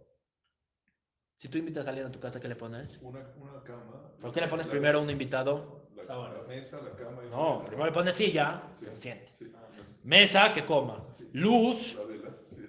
[1.35, 2.97] si tú invitas a alguien a tu casa, ¿qué le pones?
[3.03, 4.11] Una, una cama.
[4.19, 5.87] ¿Por qué le pones la- primero a un invitado?
[5.95, 8.85] La, la mesa, la cama y No, la- primero le pones silla, Sí.
[8.85, 9.27] que se siente.
[9.33, 11.05] Sí, las- Mesa, que coma.
[11.33, 11.95] Luz,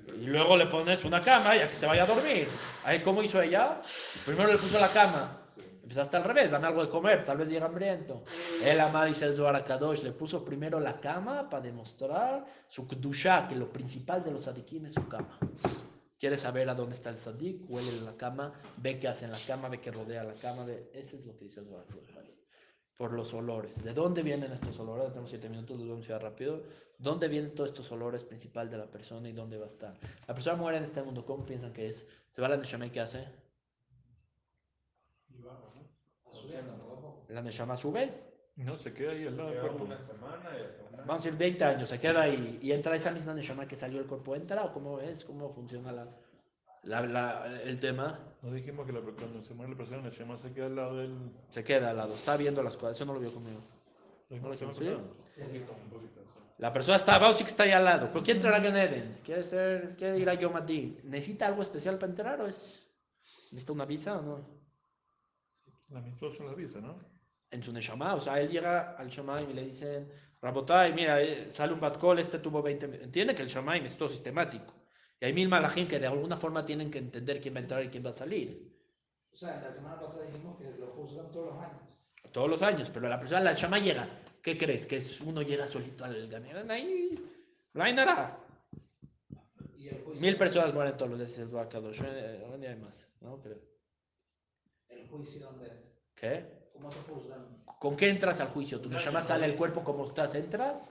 [0.06, 2.46] y luego le pones una cama ya que se vaya a dormir.
[2.84, 3.80] Ahí, ¿cómo hizo ella?
[4.24, 5.42] Primero le puso la cama.
[5.82, 8.22] Empezaste al revés, dame algo de comer, tal vez llega hambriento.
[8.62, 13.48] El ama dice el Zohar Kadosh, le puso primero la cama para demostrar su kdusha,
[13.48, 15.38] que lo principal de los sadikim es su cama.
[16.20, 19.32] Quiere saber a dónde está el sadik, huele en la cama, ve qué hace en
[19.32, 20.90] la cama, ve qué rodea la cama, ve...
[20.92, 22.37] ese es lo que dice el Zohar Kadosh.
[22.98, 23.82] Por los olores.
[23.82, 25.08] ¿De dónde vienen estos olores?
[25.10, 26.62] Tenemos siete minutos, los vamos a ir rápido.
[26.98, 29.94] ¿Dónde vienen todos estos olores principal de la persona y dónde va a estar?
[30.26, 32.08] La persona muere en este mundo, ¿cómo piensan que es?
[32.28, 33.24] ¿Se va a la Neshama y qué hace?
[37.28, 38.10] La Neshama sube,
[38.56, 39.84] No, se queda ahí al lado del cuerpo.
[39.84, 42.96] una semana y hasta una- Vamos a ir 20 años, se queda ahí y entra
[42.96, 45.24] esa misma Neshama que salió del cuerpo, ¿entra o cómo es?
[45.24, 46.08] ¿Cómo funciona la,
[46.88, 48.18] la- la- el tema?
[48.42, 50.96] No dijimos que la, cuando se muere la persona, la llama se queda al lado
[50.96, 51.14] del.
[51.50, 53.60] Se queda al lado, está viendo las cosas, eso no lo vio conmigo.
[54.30, 54.84] ¿Lo No lo dijimos ¿sí?
[54.84, 56.20] la Un poquito, un poquito.
[56.22, 56.40] sí.
[56.58, 59.18] La persona está, vamos que está ahí al lado, pero ¿quiere entrar a Eden?
[59.24, 61.00] ¿Quiere, ser, quiere ir a Yom Adin?
[61.04, 62.84] ¿Necesita algo especial para entrar o es?
[63.52, 64.58] ¿Necesita una visa o no?
[65.90, 66.96] Las mismas son las visas, ¿no?
[67.50, 70.12] En su Neshama, o sea, él llega al Shamaim y le dicen,
[70.42, 72.86] Rabotai, mira, eh, sale un Batkol, este tuvo 20...
[72.88, 72.96] mi-".
[72.98, 74.74] Entiende que el Shamaim es todo sistemático.
[75.20, 77.84] Y hay mil malajim que de alguna forma tienen que entender quién va a entrar
[77.84, 78.72] y quién va a salir.
[79.32, 82.02] O sea, en la semana pasada dijimos que lo juzgan todos los años.
[82.32, 84.08] Todos los años, pero la persona, la Shama llega.
[84.42, 84.86] ¿Qué crees?
[84.86, 86.70] ¿Que es, uno llega solito al Ganedán?
[86.70, 87.14] Ahí
[87.72, 88.38] no hay nada.
[90.20, 92.00] Mil personas mueren todos los días en Kadosh.
[92.58, 93.40] Ni hay más, ¿no?
[93.40, 93.58] Creo.
[94.88, 95.72] ¿El juicio dónde es?
[96.14, 96.70] ¿Qué?
[96.72, 97.64] ¿Cómo se juzgan?
[97.78, 98.80] ¿Con qué entras al juicio?
[98.80, 100.34] ¿Tu Neshama sale el cuerpo como estás?
[100.34, 100.90] ¿Entras?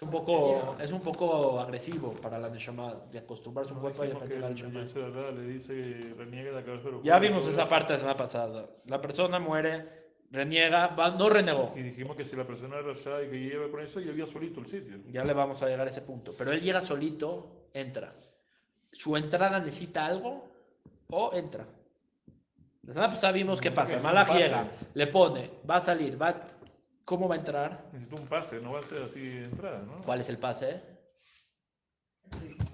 [0.00, 4.22] Es un poco, es un poco agresivo para la Neshama de acostumbrarse a un dijimos
[4.22, 4.82] que depender.
[4.86, 8.70] Yetzer Hara le dice reniega de la cabeza Ya vimos esa parte la semana pasada.
[8.86, 9.86] La persona muere,
[10.30, 11.74] reniega, va- no renegó.
[11.76, 14.24] Y dijimos que si la persona era Rasha y que lleva con eso, ya había
[14.24, 14.96] solito el sitio.
[15.10, 16.32] Ya le vamos a llegar a ese punto.
[16.38, 18.14] Pero él llega solito, entra.
[18.92, 20.48] ¿Su entrada necesita algo
[21.10, 21.66] o entra?
[22.84, 24.00] La semana pasada vimos qué pasa.
[24.00, 26.34] Malach llega, le pone, va a salir, va,
[27.04, 27.88] ¿cómo va a entrar?
[27.92, 30.00] Necesito un pase, no va a ser así de entrada, ¿no?
[30.04, 30.82] ¿Cuál es el pase?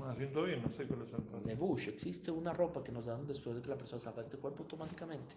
[0.03, 1.45] Ah, siento bien, no sé cuál es el pase.
[1.45, 1.89] De Bush.
[1.89, 4.63] Existe una ropa que nos dan después de que la persona salga de este cuerpo
[4.63, 5.35] automáticamente.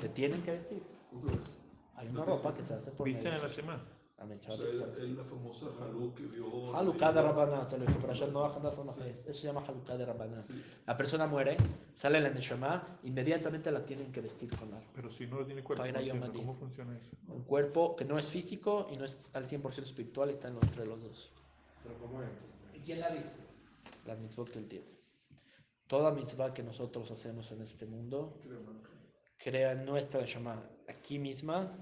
[0.00, 0.82] Te tienen que vestir.
[1.96, 3.46] Hay una ropa que se hace por ¿Viste en medio.
[3.46, 3.84] la Shema?
[4.22, 6.76] Amén, es es la famosa Haluk que vio.
[6.76, 8.96] Haluká de Rabbana, se lo dijo, pero ayer no bajan las zonas.
[8.98, 10.38] Eso se llama Haluká de Rabbana.
[10.38, 10.62] Sí.
[10.86, 11.56] La persona muere,
[11.92, 14.86] sale la Neshama, inmediatamente la tienen que vestir con algo.
[14.94, 16.32] Pero si no tiene cuerpo, no.
[16.32, 17.16] ¿cómo funciona eso?
[17.26, 20.64] Un cuerpo que no es físico y no es al 100% espiritual, está en los-
[20.64, 21.32] entre los dos.
[21.82, 22.30] Pero ¿cómo es?
[22.74, 23.34] ¿Y quién la viste?
[24.06, 24.86] Las mitzvot que él tiene.
[25.88, 28.38] Toda mitzvah que nosotros hacemos en este mundo,
[29.36, 31.72] crea nuestra Neshama, aquí misma,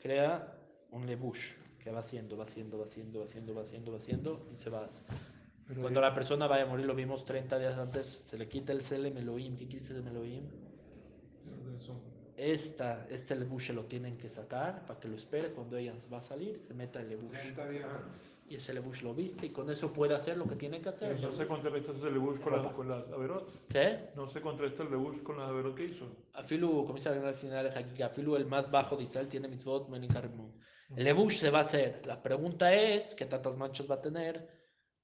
[0.00, 0.56] crea
[0.92, 4.46] un lebush que va haciendo, va haciendo, va haciendo, va haciendo, va haciendo, va haciendo
[4.52, 4.88] y se va.
[5.66, 8.72] Pero Cuando la persona vaya a morir, lo vimos 30 días antes, se le quita
[8.72, 9.52] el Selem Elohim.
[9.56, 10.42] ¿Qué quiere decir Selem Elohim?
[12.36, 15.48] Esta, este lebush lo tienen que sacar para que lo espere.
[15.50, 17.38] Cuando ella va a salir, se meta el lebush.
[17.38, 18.34] 30 días antes.
[18.48, 21.20] Y ese lebush lo viste y con eso puede hacer lo que tiene que hacer.
[21.20, 23.46] no se contrarresta ese lebush con, las- con las averot.
[23.68, 24.08] ¿Qué?
[24.16, 26.06] No se contrarresta el lebush con las averot que hizo.
[26.32, 30.10] Afilu, dice al final de Hakika, Afilu, el más bajo de Israel, tiene mitzvot menin.
[30.10, 30.30] El
[30.96, 32.02] lebush se va a hacer.
[32.06, 34.60] La pregunta es, ¿qué tantas manchas va a tener?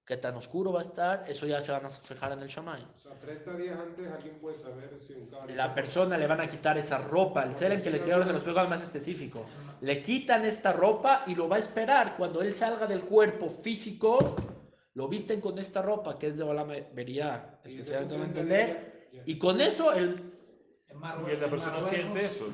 [0.06, 1.24] ¿Qué tan oscuro va a estar?
[1.26, 2.80] Eso ya se van a fijar en el Shamay.
[2.94, 5.56] O sea, 30 días antes alguien puede saber si un cabrón.
[5.56, 8.32] La persona le van a quitar esa ropa, el ser en que le quiero de
[8.32, 9.44] los juegos más específico.
[9.80, 14.20] Le quitan esta ropa y lo va a esperar cuando él salga del cuerpo físico,
[14.94, 18.32] lo visten con esta ropa que es de Olam Beria, Y en esos especialmente para
[18.32, 20.32] 30 entender, y con eso el,
[20.88, 22.46] Y la persona siente eso.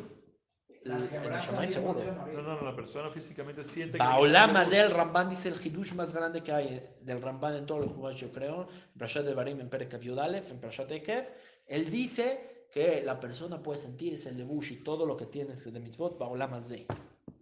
[0.84, 1.08] El
[1.40, 2.00] Shammai bien seguro.
[2.04, 4.04] No, no, no, la persona físicamente siente que.
[4.04, 7.66] Baolam Hazé, el Ramban dice el hidush más grande que hay eh, del Ramban en
[7.66, 8.62] todos los juegos, yo creo,
[8.92, 11.26] en Prashat de Barim, en Perek Aviudalef, en Prashat Ekev,
[11.66, 15.70] él dice que la persona puede sentir ese lebush y todo lo que tiene ese
[15.70, 16.86] de mitzvot, Baolam Hazé.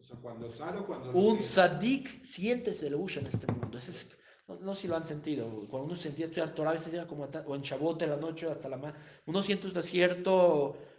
[0.01, 3.79] O sea, cuando sale o cuando Un sadik siente ese lebush en este mundo.
[3.79, 4.17] Ese es-
[4.49, 5.47] no, no sé si lo han sentido.
[5.69, 8.51] Cuando uno sentía estudiar Torah, a veces llega como, o en Shabbat en la noche
[8.51, 8.93] hasta la ma-
[9.27, 10.90] Uno siente un cierto, eh,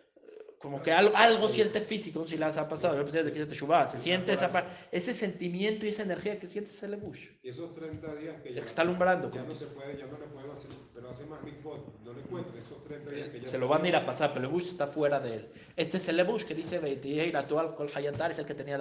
[0.61, 2.95] como que algo, algo siente físico, no sé si les ha pasado.
[2.95, 4.49] Yo pensé desde que hice Teshuvah, se siente esa,
[4.91, 7.29] ese sentimiento y esa energía que siente ese lebush.
[7.41, 9.31] Y esos 30 días que El ya, está alumbrando.
[9.31, 12.21] ya no se puede, ya no le pueden hacer, pero hace más mitzvot, no le
[12.21, 14.51] cuentan esos 30 días que ya Se lo van a ir a pasar, pero el
[14.51, 15.49] lebush está fuera de él.
[15.75, 18.77] Este es el lebush que dice Beitiyeh Ratual Kol Hayatar, es el que tenía.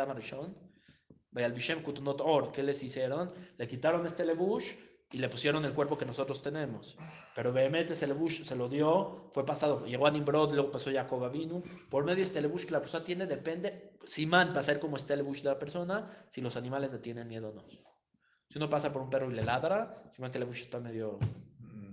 [1.32, 3.32] Veal Bishem Kutunot Or, ¿qué les hicieron?
[3.56, 4.72] Le quitaron este lebush
[5.12, 6.96] y le pusieron el cuerpo que nosotros tenemos.
[7.34, 11.24] Pero Behemet ese lebush se lo dio, fue pasado, llegó a Nimrod, luego pasó Jacob
[11.24, 11.62] Avinu.
[11.88, 14.78] Por medio de este lebush que la persona tiene, depende, si man va a ser
[14.78, 17.64] como está el lebush de la persona, si los animales le tienen miedo o no.
[17.66, 20.80] Si uno pasa por un perro y le ladra, si man que el lebush está
[20.80, 21.18] medio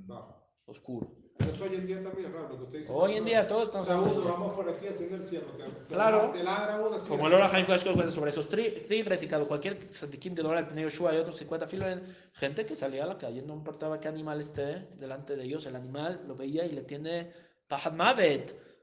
[0.06, 0.48] bajo.
[0.66, 1.27] oscuro.
[1.38, 2.94] Pero eso hoy en día también, raro, lo que usted dice.
[2.94, 5.46] Hoy en día todos O estamos sea, uno, vamos por aquí haciendo el cielo.
[5.58, 6.32] Te, Claro.
[6.34, 7.10] Te ladra uno así.
[7.10, 10.68] Como el Haim Kodesh cuenta sobre esos tigres y cada cualquier santiquim que dobla el
[10.68, 11.88] Pnei Yoshua y otros 50 filos,
[12.34, 15.76] gente que salía a la calle, no importaba qué animal esté delante de ellos, el
[15.76, 17.32] animal lo veía y le tiene
[17.68, 17.94] Pahad.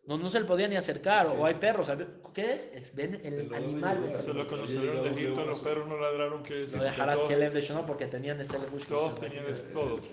[0.07, 1.91] No, no se le podía ni acercar, o hay perros.
[2.35, 2.71] ¿Qué es?
[2.75, 4.05] es ven el animal.
[4.05, 7.37] Eso es lo que salieron de Egipto, los perros no ladraron que No dejarás que
[7.37, 8.85] Lev de porque tenían ese lebush.
[8.85, 10.05] Todos tenían todos.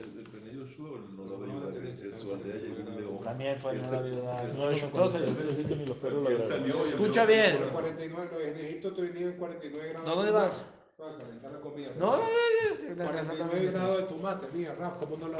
[0.78, 3.24] Yoshua no su aldea llegó un león.
[3.24, 4.44] También fue en Él la se- vida.
[4.54, 7.58] No, ni los perros Él salió Escucha bien.
[7.60, 10.08] Pero 49, no, en Egipto te venían 49 grados.
[10.08, 10.58] ¿No, dónde de vas?
[10.58, 10.82] tomate.
[10.98, 11.90] Para calentar la comida.
[11.98, 15.38] No, no, no, no, 49 grados de tomate, mira, Raf, ¿cómo no?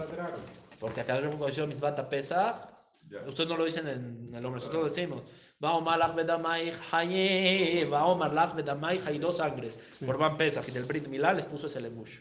[0.80, 2.68] Porque acá un conocido mitzvah pesa.
[3.10, 3.20] Ya.
[3.28, 5.24] Ustedes no lo dicen en el hombre, nosotros lo decimos.
[5.60, 9.78] Vamos malach bedamai haye, vamos malach bedamai hay dos sangres.
[10.04, 12.20] Por Van Pesach y del Brit Milá les puso ese lebush.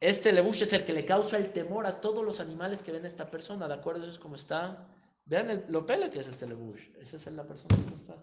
[0.00, 3.04] Este lebush es el que le causa el temor a todos los animales que ven
[3.04, 4.02] a esta persona, ¿de acuerdo?
[4.02, 4.86] Eso es como está.
[5.26, 6.80] Vean el, lo pele que es este lebush.
[7.00, 8.16] Esa es la persona como está.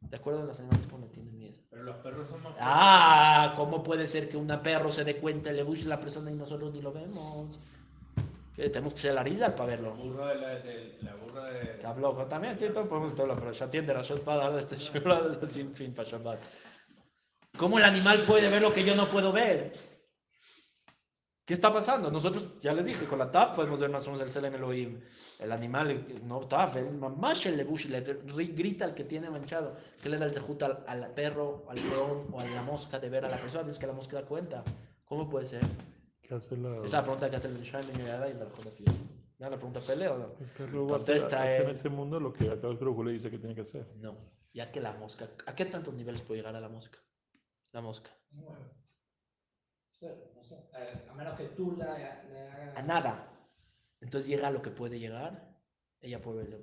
[0.00, 1.56] De acuerdo los animales como tienen miedo.
[1.70, 5.50] Pero los perros son más Ah, ¿cómo puede ser que una perro se dé cuenta
[5.50, 7.58] el lebush la persona y nosotros ni lo vemos?
[8.54, 9.96] Que tenemos que ser la risa para verlo.
[9.96, 11.84] La burra de la, de, la burra de...
[11.84, 14.76] Habló con- también, Tito, podemos todo, pero ya atiende la shot para dar este
[15.50, 16.42] sin fin para Shabbat.
[17.58, 19.72] ¿Cómo el animal puede ver lo que yo no puedo ver?
[21.46, 22.10] ¿Qué está pasando?
[22.10, 25.00] Nosotros, ya les dije, con la TAF podemos ver más o menos el Selem Elohim.
[25.38, 29.30] El animal, el- no TAF, el mamash el lebush, le ri- grita al que tiene
[29.30, 29.76] manchado.
[30.02, 33.08] ¿Qué le da el zehut al, al perro, al león o a la mosca de
[33.08, 33.70] ver a la persona?
[33.70, 34.64] Es que la mosca da cuenta.
[35.04, 35.60] ¿Cómo puede ser?
[36.20, 36.78] ¿Qué hace la...
[36.78, 38.92] Esa es la pregunta que hace el Shai Ben Yoyada y Afiyah.
[39.38, 40.34] ¿Ya la pregunta pelea o no?
[40.40, 43.04] El perro va a hacer, Contesta hacer en este mundo lo que acá el Hu
[43.04, 43.86] le dice que tiene que hacer.
[43.98, 44.16] No,
[44.52, 45.28] ya que la mosca.
[45.46, 46.98] ¿A qué tantos niveles puede llegar a la mosca?
[47.70, 48.10] La mosca.
[48.30, 48.64] Bueno.
[50.00, 50.56] No sé.
[51.10, 52.76] A menos que tú la, le hagas.
[52.76, 53.32] A nada.
[54.00, 55.56] Entonces llega a lo que puede llegar.
[56.00, 56.60] Ella puede ver.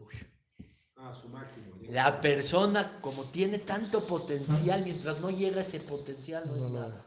[0.96, 1.76] Ah, su máximo.
[1.76, 6.70] llega La persona, como tiene tanto potencial, mientras no llega ese potencial, no es No
[6.70, 7.04] nada.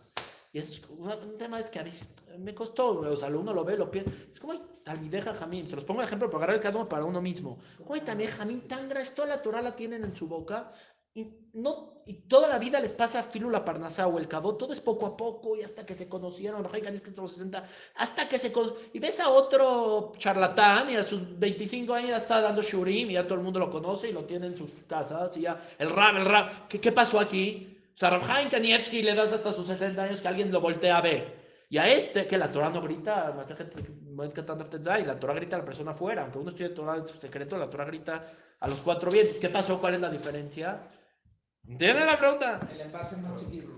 [0.53, 3.77] Y es un tema es que a veces me costó, o sea, uno lo ve,
[3.77, 4.11] lo piensa.
[4.33, 6.89] Es como, ay, Talmideja Jamín, se los pongo de ejemplo para agarrar el cada uno
[6.89, 7.59] para uno mismo.
[7.79, 10.73] Como hay también Jamín tan grande, toda la Torah la tienen en su boca
[11.15, 14.81] y, no, y toda la vida les pasa Filula Parnasá o el Cabo, todo es
[14.81, 17.65] poco a poco y hasta que se conocieron, Canis, que los 60,
[17.97, 18.53] hasta que se
[18.93, 23.15] Y ves a otro charlatán y a sus 25 años ya está dando shurim y
[23.15, 25.91] ya todo el mundo lo conoce y lo tiene en sus casas y ya el
[25.91, 27.77] rab, el rab, ¿qué, qué pasó aquí?
[27.93, 31.01] O sea, Rabhaim Kanievski le das hasta sus 60 años que alguien lo voltea a
[31.01, 31.47] ver.
[31.69, 35.65] Y a este, que la Torah no grita, Daf Tetzai, la Torah grita a la
[35.65, 36.23] persona afuera.
[36.23, 38.27] Aunque uno estudie Torah en secreto, la Torah grita
[38.61, 39.39] a los cuatro vientos.
[39.39, 39.81] ¿Qué pasó?
[39.81, 40.83] ¿Cuál es la diferencia?
[41.69, 42.61] ¿Entienden la pregunta?
[42.73, 43.77] El envase más chiquito.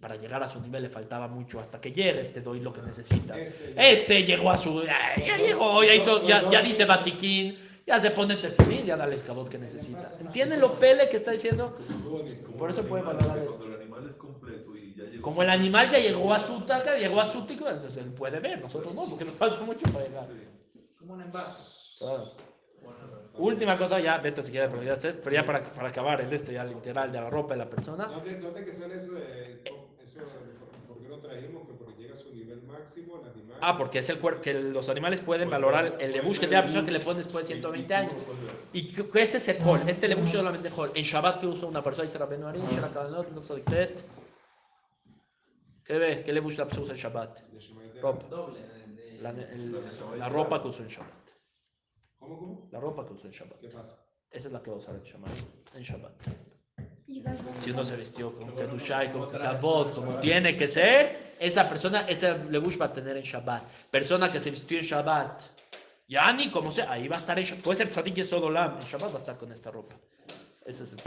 [0.00, 1.58] Para llegar a su nivel le faltaba mucho.
[1.58, 3.36] Hasta que llegue, este doy lo que necesita.
[3.36, 3.92] Este.
[3.92, 4.82] Este llegó a su.
[4.84, 9.16] Ya, ya llegó, ya, hizo, ya, ya dice Batiquín, ya se pone tefilín, ya dale
[9.16, 10.08] el cabot que necesita.
[10.20, 11.76] ¿Entienden lo pele que está diciendo?
[12.02, 12.46] Muy bonito.
[12.46, 13.44] Como Por eso puede valorar.
[13.44, 15.22] Cuando el animal es completo y ya llegó.
[15.22, 18.38] Como el animal ya llegó a su taca, llegó a su tico, entonces él puede
[18.38, 20.26] ver, nosotros no, porque nos falta mucho para llegar.
[20.98, 21.98] Como un envase.
[21.98, 22.45] Claro.
[23.38, 26.32] Última cosa, ya, vete si quieres, pero ya, sé, pero ya para, para acabar el
[26.32, 28.06] este ya literal de la ropa de la persona.
[28.06, 29.60] ¿Dónde, ¿Dónde que sale eso de,
[30.02, 31.66] eso de- por qué lo trajimos?
[31.66, 33.58] Que porque llega a su nivel máximo el animal.
[33.60, 36.62] Ah, porque es el cuerpo que los animales pueden valorar el lebush que tiene la
[36.62, 38.14] persona que le ponen después de 120 años.
[38.72, 40.92] Y que- ese es el hol, este lebush solamente hol.
[40.94, 44.02] En Shabbat que usa una persona, dice Rabbeinu Ari, Shara Kavanot, no Tzadiktet.
[45.84, 46.22] ¿Qué ve?
[46.24, 47.40] ¿Qué lebush la persona usa en Shabbat?
[48.00, 48.26] Ropa.
[49.20, 49.72] La, el-
[50.18, 51.25] la ropa que usó en Shabbat.
[52.26, 52.68] ¿Cómo, cómo?
[52.72, 53.60] La ropa que usó en Shabbat.
[53.60, 53.96] ¿Qué pasa?
[54.30, 55.30] Esa es la que va a usar en Shabbat.
[55.76, 56.12] En Shabbat.
[57.60, 60.20] Si uno se vistió con como con en como Shabbat.
[60.20, 63.62] tiene que ser, esa persona, ese levush va a tener en Shabbat.
[63.90, 65.42] Persona que se vistió en Shabbat,
[66.08, 67.64] Yani, como sea, ahí va a estar en Shabbat.
[67.64, 69.94] Puede ser Tzadik Yesodolam, en Shabbat va a estar con esta ropa.
[70.64, 71.00] Ese es el.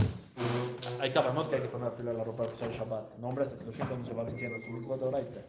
[1.02, 3.18] Ahí acabamos que hay que poner fila la ropa para usar en Shabbat.
[3.18, 4.58] No, hombre, hasta que lo siento, no se va vistiendo.
[4.66, 5.42] Su de oraita.